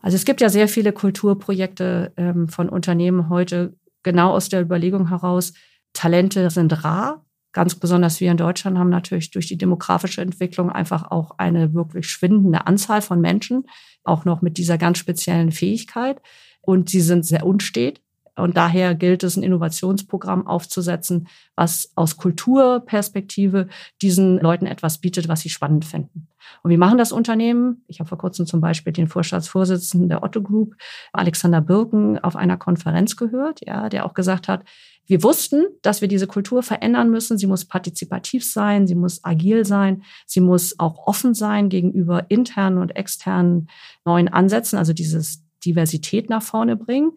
Also 0.00 0.16
es 0.16 0.26
gibt 0.26 0.42
ja 0.42 0.50
sehr 0.50 0.68
viele 0.68 0.92
Kulturprojekte 0.92 2.12
ähm, 2.16 2.48
von 2.48 2.68
Unternehmen 2.68 3.30
heute, 3.30 3.74
genau 4.02 4.32
aus 4.32 4.50
der 4.50 4.60
Überlegung 4.60 5.08
heraus, 5.08 5.54
Talente 5.94 6.50
sind 6.50 6.84
rar. 6.84 7.24
Ganz 7.52 7.76
besonders 7.76 8.20
wir 8.20 8.30
in 8.30 8.36
Deutschland 8.36 8.76
haben 8.76 8.90
natürlich 8.90 9.30
durch 9.30 9.46
die 9.46 9.56
demografische 9.56 10.20
Entwicklung 10.20 10.70
einfach 10.70 11.10
auch 11.10 11.38
eine 11.38 11.72
wirklich 11.72 12.08
schwindende 12.08 12.66
Anzahl 12.66 13.00
von 13.00 13.20
Menschen, 13.20 13.64
auch 14.02 14.26
noch 14.26 14.42
mit 14.42 14.58
dieser 14.58 14.76
ganz 14.76 14.98
speziellen 14.98 15.52
Fähigkeit. 15.52 16.20
Und 16.60 16.90
sie 16.90 17.00
sind 17.00 17.24
sehr 17.24 17.46
unstet. 17.46 18.02
Und 18.36 18.56
daher 18.56 18.94
gilt 18.94 19.22
es, 19.22 19.36
ein 19.36 19.42
Innovationsprogramm 19.42 20.46
aufzusetzen, 20.46 21.28
was 21.54 21.92
aus 21.94 22.16
Kulturperspektive 22.16 23.68
diesen 24.02 24.38
Leuten 24.38 24.66
etwas 24.66 24.98
bietet, 24.98 25.28
was 25.28 25.40
sie 25.40 25.50
spannend 25.50 25.84
finden. 25.84 26.28
Und 26.62 26.70
wie 26.70 26.76
machen 26.76 26.98
das 26.98 27.12
Unternehmen? 27.12 27.84
Ich 27.86 28.00
habe 28.00 28.08
vor 28.08 28.18
kurzem 28.18 28.46
zum 28.46 28.60
Beispiel 28.60 28.92
den 28.92 29.08
Vorstandsvorsitzenden 29.08 30.08
der 30.08 30.22
Otto 30.22 30.42
Group, 30.42 30.74
Alexander 31.12 31.60
Birken, 31.60 32.18
auf 32.18 32.36
einer 32.36 32.56
Konferenz 32.56 33.16
gehört, 33.16 33.60
ja, 33.64 33.88
der 33.88 34.04
auch 34.04 34.14
gesagt 34.14 34.48
hat, 34.48 34.64
wir 35.06 35.22
wussten, 35.22 35.66
dass 35.82 36.00
wir 36.00 36.08
diese 36.08 36.26
Kultur 36.26 36.62
verändern 36.62 37.10
müssen. 37.10 37.36
Sie 37.36 37.46
muss 37.46 37.66
partizipativ 37.66 38.44
sein, 38.44 38.86
sie 38.86 38.94
muss 38.94 39.22
agil 39.22 39.64
sein, 39.66 40.02
sie 40.26 40.40
muss 40.40 40.78
auch 40.78 41.06
offen 41.06 41.34
sein 41.34 41.68
gegenüber 41.68 42.30
internen 42.30 42.78
und 42.78 42.96
externen 42.96 43.68
neuen 44.04 44.28
Ansätzen, 44.28 44.78
also 44.78 44.94
dieses 44.94 45.44
Diversität 45.64 46.30
nach 46.30 46.42
vorne 46.42 46.76
bringen. 46.76 47.12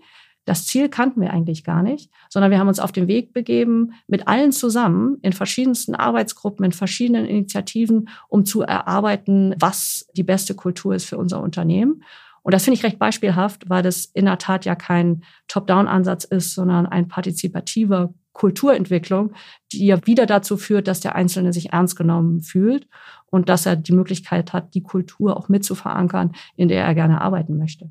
Das 0.47 0.65
Ziel 0.65 0.87
kannten 0.87 1.19
wir 1.19 1.33
eigentlich 1.33 1.65
gar 1.65 1.83
nicht, 1.83 2.09
sondern 2.29 2.51
wir 2.51 2.57
haben 2.57 2.69
uns 2.69 2.79
auf 2.79 2.93
den 2.93 3.09
Weg 3.09 3.33
begeben, 3.33 3.91
mit 4.07 4.29
allen 4.29 4.53
zusammen 4.53 5.17
in 5.21 5.33
verschiedensten 5.33 5.93
Arbeitsgruppen, 5.93 6.63
in 6.63 6.71
verschiedenen 6.71 7.25
Initiativen, 7.25 8.07
um 8.29 8.45
zu 8.45 8.61
erarbeiten, 8.61 9.53
was 9.59 10.07
die 10.15 10.23
beste 10.23 10.55
Kultur 10.55 10.95
ist 10.95 11.03
für 11.03 11.17
unser 11.17 11.41
Unternehmen. 11.41 12.01
Und 12.43 12.53
das 12.53 12.63
finde 12.63 12.77
ich 12.77 12.85
recht 12.85 12.97
beispielhaft, 12.97 13.69
weil 13.69 13.83
das 13.83 14.05
in 14.05 14.23
der 14.23 14.37
Tat 14.37 14.63
ja 14.63 14.75
kein 14.75 15.21
Top-Down-Ansatz 15.49 16.23
ist, 16.23 16.53
sondern 16.53 16.85
ein 16.85 17.09
partizipativer 17.09 18.13
Kulturentwicklung, 18.31 19.33
die 19.73 19.87
ja 19.87 20.07
wieder 20.07 20.25
dazu 20.25 20.55
führt, 20.55 20.87
dass 20.87 21.01
der 21.01 21.15
Einzelne 21.15 21.51
sich 21.51 21.73
ernst 21.73 21.97
genommen 21.97 22.39
fühlt 22.39 22.87
und 23.25 23.49
dass 23.49 23.65
er 23.65 23.75
die 23.75 23.91
Möglichkeit 23.91 24.53
hat, 24.53 24.75
die 24.75 24.83
Kultur 24.83 25.35
auch 25.35 25.49
mit 25.49 25.65
zu 25.65 25.75
verankern, 25.75 26.31
in 26.55 26.69
der 26.69 26.85
er 26.85 26.95
gerne 26.95 27.19
arbeiten 27.19 27.57
möchte. 27.57 27.89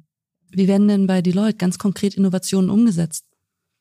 Wie 0.50 0.68
werden 0.68 0.88
denn 0.88 1.06
bei 1.06 1.22
Deloitte 1.22 1.58
ganz 1.58 1.78
konkret 1.78 2.14
Innovationen 2.14 2.70
umgesetzt? 2.70 3.24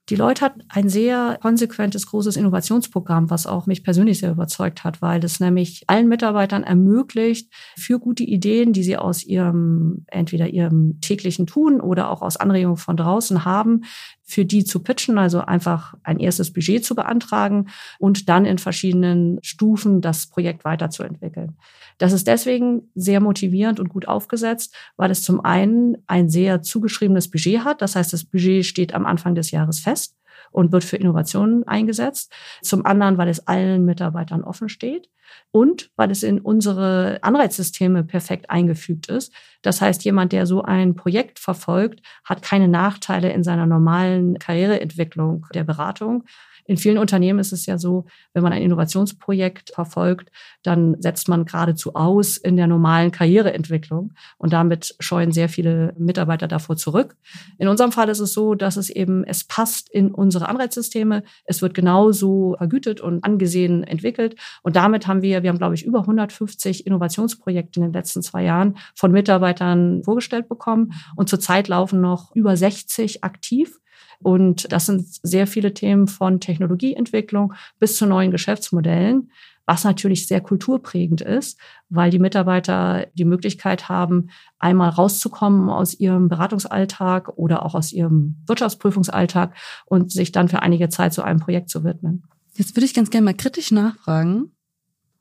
Deloitte 0.09 0.41
hat 0.41 0.53
ein 0.69 0.87
sehr 0.87 1.39
konsequentes, 1.41 2.05
großes 2.05 2.35
Innovationsprogramm, 2.35 3.31
was 3.31 3.47
auch 3.47 3.65
mich 3.65 3.83
persönlich 3.83 4.19
sehr 4.19 4.31
überzeugt 4.31 4.83
hat, 4.83 5.01
weil 5.01 5.23
es 5.23 5.39
nämlich 5.39 5.83
allen 5.87 6.07
Mitarbeitern 6.07 6.63
ermöglicht, 6.63 7.51
für 7.75 7.97
gute 7.97 8.23
Ideen, 8.23 8.71
die 8.71 8.83
sie 8.83 8.97
aus 8.97 9.23
ihrem, 9.23 10.05
entweder 10.07 10.47
ihrem 10.47 11.01
täglichen 11.01 11.47
Tun 11.47 11.81
oder 11.81 12.11
auch 12.11 12.21
aus 12.21 12.37
Anregungen 12.37 12.77
von 12.77 12.97
draußen 12.97 13.45
haben, 13.45 13.81
für 14.25 14.43
die 14.43 14.65
zu 14.65 14.79
pitchen, 14.79 15.17
also 15.17 15.41
einfach 15.41 15.93
ein 16.03 16.19
erstes 16.19 16.51
Budget 16.51 16.83
zu 16.83 16.95
beantragen 16.95 17.67
und 17.99 18.27
dann 18.27 18.45
in 18.45 18.57
verschiedenen 18.57 19.39
Stufen 19.43 20.01
das 20.01 20.27
Projekt 20.27 20.65
weiterzuentwickeln. 20.65 21.57
Das 21.99 22.11
ist 22.11 22.27
deswegen 22.27 22.89
sehr 22.95 23.21
motivierend 23.21 23.79
und 23.79 23.89
gut 23.89 24.07
aufgesetzt, 24.07 24.75
weil 24.97 25.11
es 25.11 25.21
zum 25.21 25.45
einen 25.45 25.97
ein 26.07 26.29
sehr 26.29 26.61
zugeschriebenes 26.61 27.29
Budget 27.29 27.63
hat. 27.63 27.81
Das 27.81 27.95
heißt, 27.95 28.11
das 28.11 28.25
Budget 28.25 28.65
steht 28.65 28.93
am 28.93 29.05
Anfang 29.05 29.35
des 29.35 29.51
Jahres 29.51 29.79
fest 29.79 30.15
und 30.55 30.71
wird 30.71 30.85
für 30.85 30.95
Innovationen 30.95 31.67
eingesetzt. 31.67 32.31
Zum 32.61 32.85
anderen, 32.85 33.17
weil 33.17 33.27
es 33.27 33.45
allen 33.45 33.83
Mitarbeitern 33.85 34.43
offen 34.43 34.69
steht 34.69 35.09
und 35.51 35.91
weil 35.97 36.11
es 36.11 36.23
in 36.23 36.39
unsere 36.39 37.19
Anreizsysteme 37.21 38.03
perfekt 38.03 38.49
eingefügt 38.49 39.07
ist. 39.07 39.33
Das 39.61 39.81
heißt, 39.81 40.05
jemand, 40.05 40.31
der 40.31 40.45
so 40.45 40.61
ein 40.61 40.95
Projekt 40.95 41.39
verfolgt, 41.39 42.01
hat 42.23 42.41
keine 42.41 42.69
Nachteile 42.69 43.33
in 43.33 43.43
seiner 43.43 43.65
normalen 43.65 44.39
Karriereentwicklung 44.39 45.45
der 45.53 45.65
Beratung. 45.65 46.23
In 46.67 46.77
vielen 46.77 46.97
Unternehmen 46.97 47.39
ist 47.39 47.53
es 47.53 47.65
ja 47.67 47.77
so, 47.77 48.05
wenn 48.33 48.41
man 48.41 48.51
ein 48.51 48.61
Innovationsprojekt 48.61 49.71
verfolgt, 49.73 50.31
dann 50.63 50.99
setzt 50.99 51.27
man 51.27 51.45
geradezu 51.45 51.95
aus 51.95 52.37
in 52.37 52.57
der 52.57 52.65
normalen 52.65 53.11
Karriereentwicklung 53.11 54.13
und 54.37 54.53
damit 54.53 54.95
scheuen 54.99 55.31
sehr 55.31 55.47
viele 55.47 55.93
Mitarbeiter 55.97 56.47
davor 56.47 56.75
zurück. 56.75 57.15
In 57.59 57.67
unserem 57.67 57.91
Fall 57.91 58.09
ist 58.09 58.19
es 58.19 58.33
so, 58.33 58.55
dass 58.55 58.77
es 58.77 58.89
eben, 58.89 59.23
es 59.23 59.43
passt 59.43 59.89
in 59.89 60.11
unsere 60.11 60.49
Anreizsysteme, 60.49 61.23
es 61.45 61.61
wird 61.61 61.75
genauso 61.75 62.55
vergütet 62.57 62.99
und 62.99 63.23
angesehen 63.23 63.83
entwickelt 63.83 64.35
und 64.63 64.75
damit 64.75 65.05
haben 65.05 65.21
wir, 65.21 65.43
wir 65.43 65.49
haben 65.49 65.59
glaube 65.59 65.75
ich 65.75 65.85
über 65.85 65.99
150 65.99 66.87
Innovationsprojekte 66.87 67.79
in 67.79 67.85
den 67.85 67.93
letzten 67.93 68.23
zwei 68.23 68.43
Jahren 68.43 68.77
von 68.95 69.11
Mitarbeitern 69.11 70.03
vorgestellt 70.03 70.49
bekommen 70.49 70.93
und 71.15 71.29
zurzeit 71.29 71.67
laufen 71.67 72.01
noch 72.01 72.35
über 72.35 72.57
60 72.57 73.23
aktiv. 73.23 73.79
Und 74.19 74.71
das 74.71 74.85
sind 74.85 75.05
sehr 75.23 75.47
viele 75.47 75.73
Themen 75.73 76.07
von 76.07 76.39
Technologieentwicklung 76.39 77.53
bis 77.79 77.97
zu 77.97 78.05
neuen 78.05 78.31
Geschäftsmodellen, 78.31 79.31
was 79.65 79.83
natürlich 79.83 80.27
sehr 80.27 80.41
kulturprägend 80.41 81.21
ist, 81.21 81.59
weil 81.89 82.11
die 82.11 82.19
Mitarbeiter 82.19 83.07
die 83.15 83.25
Möglichkeit 83.25 83.89
haben, 83.89 84.29
einmal 84.59 84.89
rauszukommen 84.89 85.69
aus 85.69 85.93
ihrem 85.95 86.29
Beratungsalltag 86.29 87.29
oder 87.37 87.65
auch 87.65 87.73
aus 87.73 87.91
ihrem 87.91 88.37
Wirtschaftsprüfungsalltag 88.45 89.55
und 89.85 90.11
sich 90.11 90.31
dann 90.31 90.49
für 90.49 90.61
einige 90.61 90.89
Zeit 90.89 91.13
zu 91.13 91.23
einem 91.23 91.39
Projekt 91.39 91.69
zu 91.69 91.83
widmen. 91.83 92.23
Jetzt 92.53 92.75
würde 92.75 92.85
ich 92.85 92.93
ganz 92.93 93.09
gerne 93.09 93.25
mal 93.25 93.33
kritisch 93.33 93.71
nachfragen. 93.71 94.51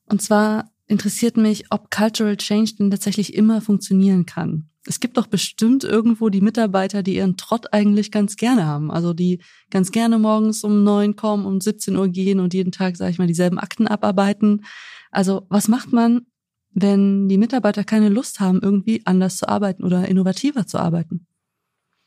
Und 0.06 0.20
zwar 0.20 0.70
interessiert 0.86 1.36
mich, 1.36 1.64
ob 1.70 1.90
Cultural 1.90 2.36
Change 2.36 2.74
denn 2.78 2.90
tatsächlich 2.90 3.34
immer 3.34 3.62
funktionieren 3.62 4.26
kann 4.26 4.68
es 4.86 5.00
gibt 5.00 5.16
doch 5.16 5.26
bestimmt 5.26 5.82
irgendwo 5.84 6.28
die 6.28 6.40
Mitarbeiter, 6.40 7.02
die 7.02 7.16
ihren 7.16 7.36
Trott 7.36 7.72
eigentlich 7.72 8.10
ganz 8.10 8.36
gerne 8.36 8.66
haben. 8.66 8.90
Also 8.90 9.14
die 9.14 9.40
ganz 9.70 9.92
gerne 9.92 10.18
morgens 10.18 10.62
um 10.62 10.84
neun 10.84 11.16
kommen, 11.16 11.46
um 11.46 11.60
17 11.60 11.96
Uhr 11.96 12.08
gehen 12.08 12.40
und 12.40 12.52
jeden 12.52 12.72
Tag, 12.72 12.96
sage 12.96 13.10
ich 13.10 13.18
mal, 13.18 13.26
dieselben 13.26 13.58
Akten 13.58 13.86
abarbeiten. 13.86 14.64
Also 15.10 15.46
was 15.48 15.68
macht 15.68 15.92
man, 15.92 16.26
wenn 16.72 17.28
die 17.28 17.38
Mitarbeiter 17.38 17.84
keine 17.84 18.08
Lust 18.08 18.40
haben, 18.40 18.60
irgendwie 18.62 19.02
anders 19.06 19.36
zu 19.36 19.48
arbeiten 19.48 19.84
oder 19.84 20.06
innovativer 20.06 20.66
zu 20.66 20.78
arbeiten? 20.78 21.26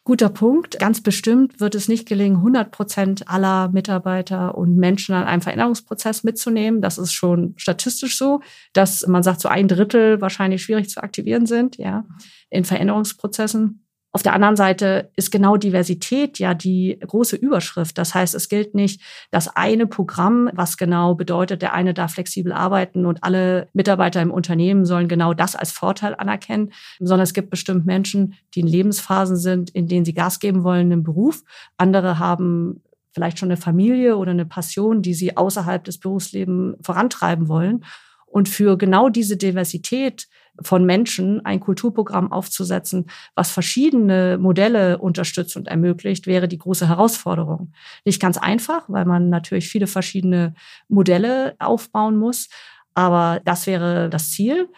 Guter 0.08 0.30
Punkt. 0.30 0.80
Ganz 0.80 1.02
bestimmt 1.02 1.60
wird 1.60 1.76
es 1.76 1.90
nicht 1.90 2.08
gelingen, 2.08 2.38
100 2.38 2.72
Prozent 2.72 3.28
aller 3.28 3.68
Mitarbeiter 3.68 4.58
und 4.58 4.78
Menschen 4.78 5.14
an 5.14 5.26
einem 5.26 5.42
Veränderungsprozess 5.42 6.24
mitzunehmen. 6.24 6.82
Das 6.82 6.98
ist 6.98 7.12
schon 7.12 7.56
statistisch 7.58 8.18
so, 8.18 8.40
dass 8.72 9.06
man 9.06 9.22
sagt, 9.22 9.42
so 9.42 9.50
ein 9.50 9.68
Drittel 9.68 10.22
wahrscheinlich 10.22 10.64
schwierig 10.64 10.90
zu 10.90 11.04
aktivieren 11.04 11.46
sind, 11.46 11.76
ja, 11.76 12.06
in 12.50 12.64
Veränderungsprozessen. 12.64 13.86
Auf 14.18 14.24
der 14.24 14.34
anderen 14.34 14.56
Seite 14.56 15.12
ist 15.16 15.30
genau 15.30 15.58
Diversität 15.58 16.40
ja 16.40 16.56
die 16.56 16.98
große 17.06 17.36
Überschrift. 17.36 18.00
Das 18.00 18.16
heißt, 18.16 18.34
es 18.34 18.50
gilt 18.50 18.74
nicht 18.74 19.00
das 19.30 19.56
eine 19.56 19.86
Programm, 19.86 20.50
was 20.54 20.76
genau 20.78 21.14
bedeutet, 21.14 21.62
der 21.62 21.76
eine 21.76 21.94
darf 21.94 22.14
flexibel 22.14 22.52
arbeiten 22.52 23.06
und 23.06 23.24
alle 23.24 23.68
Mitarbeiter 23.74 24.20
im 24.24 24.32
Unternehmen 24.32 24.86
sollen 24.86 25.08
genau 25.08 25.36
das 25.36 25.56
als 25.56 25.72
Vorteil 25.72 26.16
anerkennen, 26.16 26.72
sondern 26.98 27.26
es 27.26 27.36
gibt 27.36 27.52
bestimmt 27.52 27.86
Menschen, 27.86 28.34
die 28.56 28.62
in 28.62 28.68
Lebensphasen 28.68 29.36
sind, 29.36 29.70
in 29.70 29.88
denen 29.88 30.04
sie 30.04 30.16
Gas 30.16 30.40
geben 30.40 30.64
wollen 30.64 30.90
im 30.90 31.04
Beruf. 31.04 31.44
Andere 31.78 32.18
haben 32.18 32.82
vielleicht 33.12 33.38
schon 33.38 33.50
eine 33.50 33.58
Familie 33.58 34.18
oder 34.18 34.32
eine 34.32 34.48
Passion, 34.48 35.04
die 35.04 35.14
sie 35.14 35.38
außerhalb 35.38 35.84
des 35.84 36.00
Berufslebens 36.00 36.78
vorantreiben 36.82 37.50
wollen. 37.50 37.86
Und 38.26 38.50
für 38.50 38.80
genau 38.80 39.10
diese 39.10 39.38
Diversität 39.38 40.28
von 40.62 40.86
Menschen 40.86 41.46
ein 41.46 41.60
Kulturprogramm 41.60 42.32
aufzusetzen, 42.32 43.06
was 43.36 43.52
verschiedene 43.52 44.38
Modelle 44.38 44.98
unterstützt 44.98 45.56
und 45.56 45.68
ermöglicht, 45.68 46.28
wäre 46.28 46.48
die 46.48 46.58
große 46.58 46.88
Herausforderung. 46.88 47.74
Nicht 48.06 48.22
ganz 48.22 48.38
einfach, 48.38 48.84
weil 48.88 49.06
man 49.06 49.30
natürlich 49.30 49.70
viele 49.70 49.88
verschiedene 49.88 50.54
Modelle 50.88 51.56
aufbauen 51.60 52.18
muss, 52.18 52.50
aber 52.94 53.42
das 53.46 53.68
wäre 53.68 54.10
das 54.10 54.32
Ziel. 54.32 54.70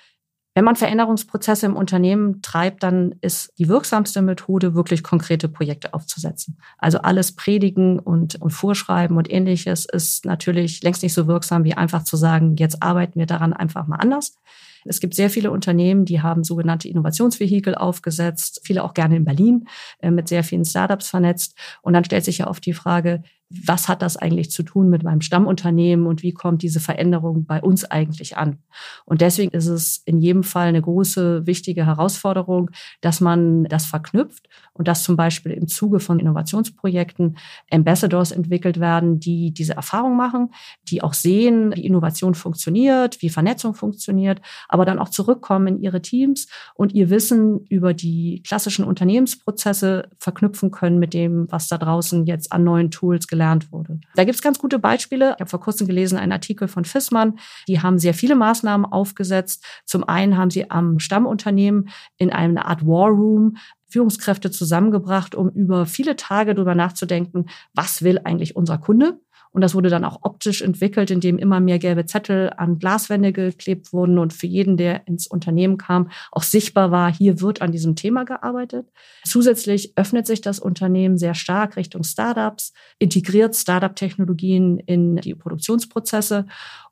Wenn 0.56 0.66
man 0.66 0.76
Veränderungsprozesse 0.76 1.68
im 1.68 1.78
Unternehmen 1.78 2.42
treibt, 2.42 2.84
dann 2.84 3.16
ist 3.22 3.54
die 3.60 3.70
wirksamste 3.70 4.22
Methode, 4.22 4.74
wirklich 4.74 5.04
konkrete 5.04 5.48
Projekte 5.48 5.94
aufzusetzen. 5.94 6.58
Also 6.78 6.98
alles 6.98 7.34
predigen 7.34 7.98
und, 8.00 8.42
und 8.42 8.50
vorschreiben 8.50 9.16
und 9.16 9.32
ähnliches 9.32 9.86
ist 9.86 10.26
natürlich 10.26 10.84
längst 10.84 11.02
nicht 11.02 11.14
so 11.14 11.28
wirksam, 11.28 11.64
wie 11.64 11.76
einfach 11.76 12.04
zu 12.04 12.18
sagen, 12.18 12.58
jetzt 12.58 12.84
arbeiten 12.84 13.20
wir 13.20 13.26
daran 13.26 13.54
einfach 13.54 13.88
mal 13.88 13.98
anders. 13.98 14.36
Es 14.86 15.00
gibt 15.00 15.14
sehr 15.16 15.30
viele 15.30 15.52
Unternehmen, 15.52 16.06
die 16.06 16.22
haben 16.22 16.44
sogenannte 16.44 16.88
Innovationsvehikel 16.88 17.76
aufgesetzt, 17.76 18.62
viele 18.64 18.84
auch 18.84 18.94
gerne 18.94 19.18
in 19.18 19.26
Berlin, 19.26 19.68
äh, 20.00 20.12
mit 20.12 20.28
sehr 20.28 20.44
vielen 20.44 20.66
Startups 20.66 21.10
vernetzt. 21.10 21.58
Und 21.82 21.94
dann 21.94 22.04
stellt 22.04 22.26
sich 22.26 22.40
ja 22.40 22.48
oft 22.48 22.66
die 22.66 22.74
Frage, 22.74 23.24
was 23.50 23.90
hat 23.90 24.04
das 24.04 24.16
eigentlich 24.16 24.52
zu 24.52 24.62
tun 24.62 24.90
mit 24.90 25.04
meinem 25.04 25.22
Stammunternehmen 25.22 26.06
und 26.06 26.22
wie 26.22 26.34
kommt 26.34 26.62
diese 26.62 26.80
Veränderung 26.80 27.46
bei 27.46 27.60
uns 27.62 27.84
eigentlich 27.84 28.38
an? 28.38 28.60
Und 29.06 29.22
deswegen 29.22 29.52
ist 29.52 29.66
es 29.66 30.04
in 30.06 30.20
jedem 30.20 30.44
Fall 30.44 30.68
eine 30.68 30.82
große, 30.82 31.48
wichtige 31.48 31.88
Herausforderung, 31.88 32.70
dass 33.02 33.22
man 33.22 33.64
das 33.64 33.88
verknüpft 33.88 34.48
und 34.74 34.88
dass 34.88 35.04
zum 35.04 35.16
Beispiel 35.18 35.52
im 35.52 35.68
Zuge 35.68 36.00
von 36.00 36.20
Innovationsprojekten 36.20 37.38
Ambassadors 37.72 38.32
entwickelt 38.32 38.80
werden, 38.80 39.20
die 39.20 39.52
diese 39.52 39.74
Erfahrung 39.74 40.16
machen, 40.16 40.50
die 40.88 41.02
auch 41.02 41.14
sehen, 41.14 41.76
wie 41.76 41.86
Innovation 41.86 42.36
funktioniert, 42.36 43.20
wie 43.24 43.30
Vernetzung 43.30 43.74
funktioniert, 43.74 44.42
aber 44.68 44.86
dann 44.86 45.00
auch 45.00 45.10
zurückkommen 45.10 45.68
in 45.68 45.82
ihre 45.82 46.04
Teams 46.04 46.48
und 46.76 46.94
ihr 46.94 47.10
Wissen 47.10 47.66
über 47.70 47.96
die 47.96 48.44
klassischen 48.46 48.86
Unternehmensprozesse 48.86 50.08
verknüpfen 50.20 50.70
können 50.70 51.00
mit 51.00 51.16
dem, 51.16 51.48
was 51.50 51.68
da 51.68 51.80
draußen 51.80 52.28
jetzt 52.28 52.52
an 52.52 52.64
neuen 52.64 52.92
Tools 52.92 53.28
gelernt 53.28 53.39
wurde. 53.72 54.00
Da 54.16 54.24
gibt 54.24 54.36
es 54.36 54.42
ganz 54.42 54.60
gute 54.60 54.80
Beispiele. 54.80 55.34
Ich 55.36 55.40
habe 55.40 55.50
vor 55.50 55.62
kurzem 55.62 55.88
gelesen 55.88 56.18
einen 56.18 56.32
Artikel 56.32 56.68
von 56.68 56.86
Fissmann. 56.86 57.40
Die 57.68 57.82
haben 57.82 57.98
sehr 57.98 58.14
viele 58.14 58.36
Maßnahmen 58.36 58.86
aufgesetzt. 58.86 59.66
Zum 59.86 60.04
einen 60.04 60.38
haben 60.38 60.50
sie 60.50 60.70
am 60.70 61.00
Stammunternehmen 61.00 61.90
in 62.18 62.32
einer 62.32 62.66
Art 62.66 62.86
War 62.86 63.10
Room 63.10 63.58
Führungskräfte 63.90 64.52
zusammengebracht, 64.52 65.36
um 65.36 65.50
über 65.50 65.86
viele 65.86 66.16
Tage 66.16 66.54
darüber 66.54 66.76
nachzudenken, 66.76 67.48
was 67.74 68.04
will 68.04 68.20
eigentlich 68.24 68.56
unser 68.56 68.78
Kunde? 68.78 69.20
Und 69.52 69.62
das 69.62 69.74
wurde 69.74 69.90
dann 69.90 70.06
auch 70.06 70.20
optisch 70.22 70.62
entwickelt, 70.62 71.10
indem 71.10 71.38
immer 71.38 71.60
mehr 71.60 71.80
gelbe 71.80 72.06
Zettel 72.06 72.52
an 72.56 72.78
Glaswände 72.78 73.34
geklebt 73.34 73.92
wurden 73.94 74.20
und 74.20 74.32
für 74.32 74.46
jeden, 74.46 74.78
der 74.78 75.08
ins 75.08 75.26
Unternehmen 75.28 75.78
kam, 75.78 76.10
auch 76.32 76.44
sichtbar 76.44 76.92
war, 76.92 77.12
hier 77.12 77.42
wird 77.42 77.62
an 77.62 77.72
diesem 77.72 77.96
Thema 77.96 78.26
gearbeitet. 78.26 78.88
Zusätzlich 79.26 79.94
öffnet 79.96 80.28
sich 80.28 80.42
das 80.42 80.60
Unternehmen 80.60 81.18
sehr 81.18 81.34
stark 81.34 81.78
Richtung 81.78 82.04
Startups, 82.04 82.74
integriert 83.00 83.56
Startup-Technologien 83.56 84.78
in 84.80 85.16
die 85.18 85.34
Produktionsprozesse 85.34 86.46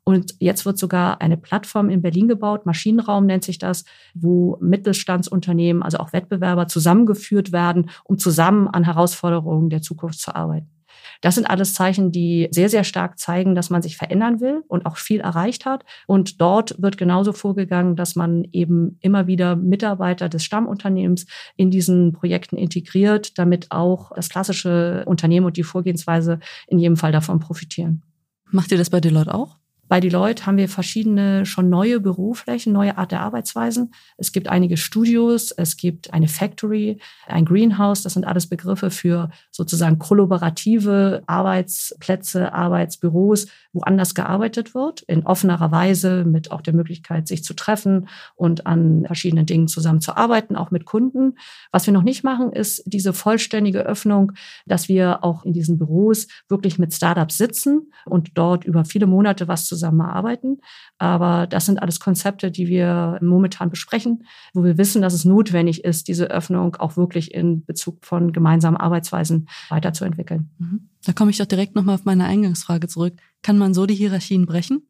und 0.07 0.35
jetzt 0.39 0.65
wird 0.65 0.77
sogar 0.77 1.19
eine 1.19 1.35
Plattform 1.35 1.89
in 1.89 2.01
Berlin 2.01 2.29
gebaut, 2.29 2.65
Maschinenraum 2.65 3.25
nennt 3.25 3.43
sich 3.43 3.57
das, 3.57 3.83
wo 4.13 4.57
Mittelstandsunternehmen, 4.61 5.83
also 5.83 5.97
auch 5.97 6.13
Wettbewerber 6.13 6.69
zusammengeführt 6.69 7.51
werden, 7.51 7.89
um 8.05 8.17
zusammen 8.17 8.69
an 8.69 8.85
Herausforderungen 8.85 9.69
der 9.69 9.81
Zukunft 9.81 10.21
zu 10.21 10.33
arbeiten. 10.33 10.76
Das 11.21 11.35
sind 11.35 11.49
alles 11.49 11.73
Zeichen, 11.73 12.11
die 12.11 12.47
sehr, 12.51 12.69
sehr 12.69 12.83
stark 12.83 13.19
zeigen, 13.19 13.55
dass 13.55 13.69
man 13.69 13.81
sich 13.81 13.97
verändern 13.97 14.39
will 14.39 14.63
und 14.67 14.85
auch 14.85 14.97
viel 14.97 15.19
erreicht 15.19 15.65
hat. 15.65 15.83
Und 16.05 16.41
dort 16.41 16.81
wird 16.81 16.97
genauso 16.97 17.33
vorgegangen, 17.33 17.95
dass 17.95 18.15
man 18.15 18.45
eben 18.51 18.97
immer 19.01 19.27
wieder 19.27 19.55
Mitarbeiter 19.55 20.29
des 20.29 20.43
Stammunternehmens 20.43 21.25
in 21.55 21.71
diesen 21.71 22.13
Projekten 22.13 22.57
integriert, 22.57 23.37
damit 23.37 23.71
auch 23.71 24.11
das 24.15 24.29
klassische 24.29 25.03
Unternehmen 25.05 25.45
und 25.45 25.57
die 25.57 25.63
Vorgehensweise 25.63 26.39
in 26.67 26.79
jedem 26.79 26.97
Fall 26.97 27.11
davon 27.11 27.39
profitieren. 27.39 28.03
Macht 28.49 28.71
ihr 28.71 28.77
das 28.77 28.89
bei 28.89 29.01
Deloitte 29.01 29.33
auch? 29.33 29.57
Bei 29.89 29.99
Deloitte 29.99 30.45
haben 30.45 30.57
wir 30.57 30.67
verschiedene 30.67 31.45
schon 31.45 31.69
neue 31.69 31.99
Büroflächen, 31.99 32.73
neue 32.73 32.97
Art 32.97 33.11
der 33.11 33.21
Arbeitsweisen. 33.21 33.93
Es 34.17 34.31
gibt 34.31 34.49
einige 34.49 34.75
Studios, 34.75 35.51
es 35.51 35.77
gibt 35.77 36.13
eine 36.13 36.27
Factory, 36.27 36.99
ein 37.25 37.45
Greenhouse. 37.45 38.03
Das 38.03 38.13
sind 38.13 38.25
alles 38.25 38.47
Begriffe 38.47 38.91
für 38.91 39.29
sozusagen 39.51 39.99
kollaborative 39.99 41.23
Arbeitsplätze, 41.27 42.53
Arbeitsbüros, 42.53 43.47
wo 43.71 43.81
anders 43.81 44.13
gearbeitet 44.15 44.75
wird, 44.75 45.03
in 45.03 45.25
offenerer 45.25 45.71
Weise, 45.71 46.25
mit 46.25 46.51
auch 46.51 46.61
der 46.61 46.73
Möglichkeit, 46.73 47.27
sich 47.27 47.43
zu 47.43 47.53
treffen 47.53 48.09
und 48.35 48.65
an 48.65 49.05
verschiedenen 49.05 49.45
Dingen 49.45 49.67
zusammenzuarbeiten, 49.67 50.55
auch 50.55 50.71
mit 50.71 50.85
Kunden. 50.85 51.35
Was 51.71 51.85
wir 51.85 51.93
noch 51.93 52.03
nicht 52.03 52.23
machen, 52.23 52.51
ist 52.51 52.83
diese 52.85 53.13
vollständige 53.13 53.85
Öffnung, 53.85 54.33
dass 54.65 54.89
wir 54.89 55.23
auch 55.23 55.45
in 55.45 55.53
diesen 55.53 55.77
Büros 55.77 56.27
wirklich 56.49 56.77
mit 56.77 56.93
Startups 56.93 57.37
sitzen 57.37 57.91
und 58.05 58.31
dort 58.33 58.65
über 58.65 58.83
viele 58.83 59.07
Monate 59.07 59.47
was 59.47 59.65
zusammenarbeiten. 59.77 60.59
Aber 60.97 61.47
das 61.47 61.65
sind 61.65 61.81
alles 61.81 61.99
Konzepte, 61.99 62.51
die 62.51 62.67
wir 62.67 63.19
momentan 63.21 63.69
besprechen, 63.69 64.25
wo 64.53 64.63
wir 64.63 64.77
wissen, 64.77 65.01
dass 65.01 65.13
es 65.13 65.25
notwendig 65.25 65.83
ist, 65.83 66.07
diese 66.07 66.29
Öffnung 66.31 66.75
auch 66.75 66.97
wirklich 66.97 67.33
in 67.33 67.63
Bezug 67.65 68.05
von 68.05 68.33
gemeinsamen 68.33 68.77
Arbeitsweisen 68.77 69.47
weiterzuentwickeln. 69.69 70.49
Mhm. 70.57 70.89
Da 71.05 71.13
komme 71.13 71.31
ich 71.31 71.37
doch 71.37 71.45
direkt 71.45 71.75
nochmal 71.75 71.95
auf 71.95 72.05
meine 72.05 72.25
Eingangsfrage 72.25 72.87
zurück. 72.87 73.13
Kann 73.43 73.57
man 73.57 73.73
so 73.73 73.85
die 73.85 73.95
Hierarchien 73.95 74.45
brechen? 74.45 74.87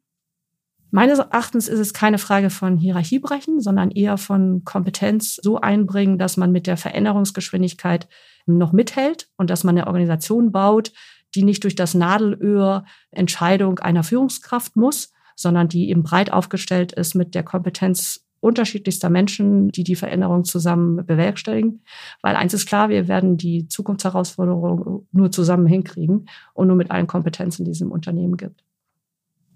Meines 0.90 1.18
Erachtens 1.18 1.68
ist 1.68 1.80
es 1.80 1.92
keine 1.92 2.16
Frage 2.16 2.48
von 2.48 2.78
Hierarchiebrechen, 2.78 3.60
sondern 3.60 3.90
eher 3.90 4.16
von 4.16 4.64
Kompetenz 4.64 5.36
so 5.36 5.60
einbringen, 5.60 6.18
dass 6.18 6.38
man 6.38 6.50
mit 6.50 6.66
der 6.66 6.78
Veränderungsgeschwindigkeit 6.78 8.08
noch 8.46 8.72
mithält 8.72 9.28
und 9.36 9.50
dass 9.50 9.64
man 9.64 9.76
eine 9.76 9.86
Organisation 9.86 10.50
baut, 10.50 10.92
die 11.34 11.44
nicht 11.44 11.64
durch 11.64 11.74
das 11.74 11.94
Nadelöhr 11.94 12.84
Entscheidung 13.10 13.78
einer 13.78 14.02
Führungskraft 14.02 14.76
muss, 14.76 15.12
sondern 15.36 15.68
die 15.68 15.90
eben 15.90 16.02
breit 16.02 16.32
aufgestellt 16.32 16.92
ist 16.92 17.14
mit 17.14 17.34
der 17.34 17.42
Kompetenz 17.42 18.24
unterschiedlichster 18.40 19.10
Menschen, 19.10 19.68
die 19.68 19.84
die 19.84 19.96
Veränderung 19.96 20.44
zusammen 20.44 21.04
bewerkstelligen. 21.04 21.82
Weil 22.22 22.36
eins 22.36 22.54
ist 22.54 22.66
klar, 22.66 22.88
wir 22.88 23.08
werden 23.08 23.36
die 23.36 23.68
Zukunftsherausforderungen 23.68 25.08
nur 25.10 25.30
zusammen 25.30 25.66
hinkriegen 25.66 26.28
und 26.54 26.68
nur 26.68 26.76
mit 26.76 26.90
allen 26.90 27.06
Kompetenzen, 27.06 27.64
die 27.64 27.72
es 27.72 27.80
im 27.80 27.90
Unternehmen 27.90 28.36
gibt. 28.36 28.64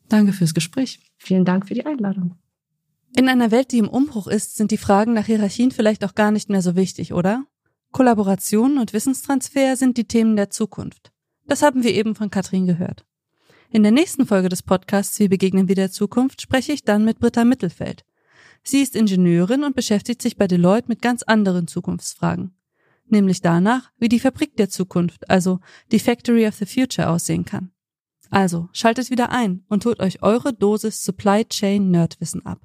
Danke 0.08 0.32
fürs 0.32 0.54
Gespräch. 0.54 1.00
Vielen 1.16 1.44
Dank 1.44 1.68
für 1.68 1.74
die 1.74 1.86
Einladung. 1.86 2.36
In 3.14 3.28
einer 3.28 3.50
Welt, 3.50 3.72
die 3.72 3.78
im 3.78 3.88
Umbruch 3.88 4.26
ist, 4.26 4.56
sind 4.56 4.70
die 4.70 4.78
Fragen 4.78 5.12
nach 5.12 5.26
Hierarchien 5.26 5.70
vielleicht 5.70 6.04
auch 6.04 6.14
gar 6.14 6.30
nicht 6.30 6.48
mehr 6.48 6.62
so 6.62 6.76
wichtig, 6.76 7.12
oder? 7.12 7.44
Kollaboration 7.92 8.78
und 8.78 8.94
Wissenstransfer 8.94 9.76
sind 9.76 9.98
die 9.98 10.08
Themen 10.08 10.34
der 10.34 10.50
Zukunft. 10.50 11.12
Das 11.46 11.62
haben 11.62 11.82
wir 11.82 11.94
eben 11.94 12.14
von 12.14 12.30
Katrin 12.30 12.66
gehört. 12.66 13.04
In 13.70 13.82
der 13.82 13.92
nächsten 13.92 14.26
Folge 14.26 14.48
des 14.48 14.62
Podcasts 14.62 15.18
Wie 15.18 15.28
begegnen 15.28 15.68
wir 15.68 15.74
der 15.74 15.90
Zukunft 15.90 16.42
spreche 16.42 16.72
ich 16.72 16.84
dann 16.84 17.04
mit 17.04 17.18
Britta 17.18 17.44
Mittelfeld. 17.44 18.04
Sie 18.62 18.80
ist 18.80 18.94
Ingenieurin 18.94 19.64
und 19.64 19.74
beschäftigt 19.74 20.22
sich 20.22 20.36
bei 20.36 20.46
Deloitte 20.46 20.88
mit 20.88 21.02
ganz 21.02 21.22
anderen 21.22 21.66
Zukunftsfragen. 21.66 22.54
Nämlich 23.06 23.40
danach, 23.40 23.90
wie 23.98 24.08
die 24.08 24.20
Fabrik 24.20 24.56
der 24.56 24.68
Zukunft, 24.68 25.28
also 25.28 25.58
die 25.90 25.98
Factory 25.98 26.46
of 26.46 26.54
the 26.54 26.66
Future 26.66 27.08
aussehen 27.08 27.44
kann. 27.44 27.72
Also, 28.30 28.68
schaltet 28.72 29.10
wieder 29.10 29.30
ein 29.30 29.64
und 29.68 29.84
holt 29.84 30.00
euch 30.00 30.22
eure 30.22 30.54
Dosis 30.54 31.04
Supply 31.04 31.44
Chain 31.44 31.90
Nerdwissen 31.90 32.46
ab. 32.46 32.60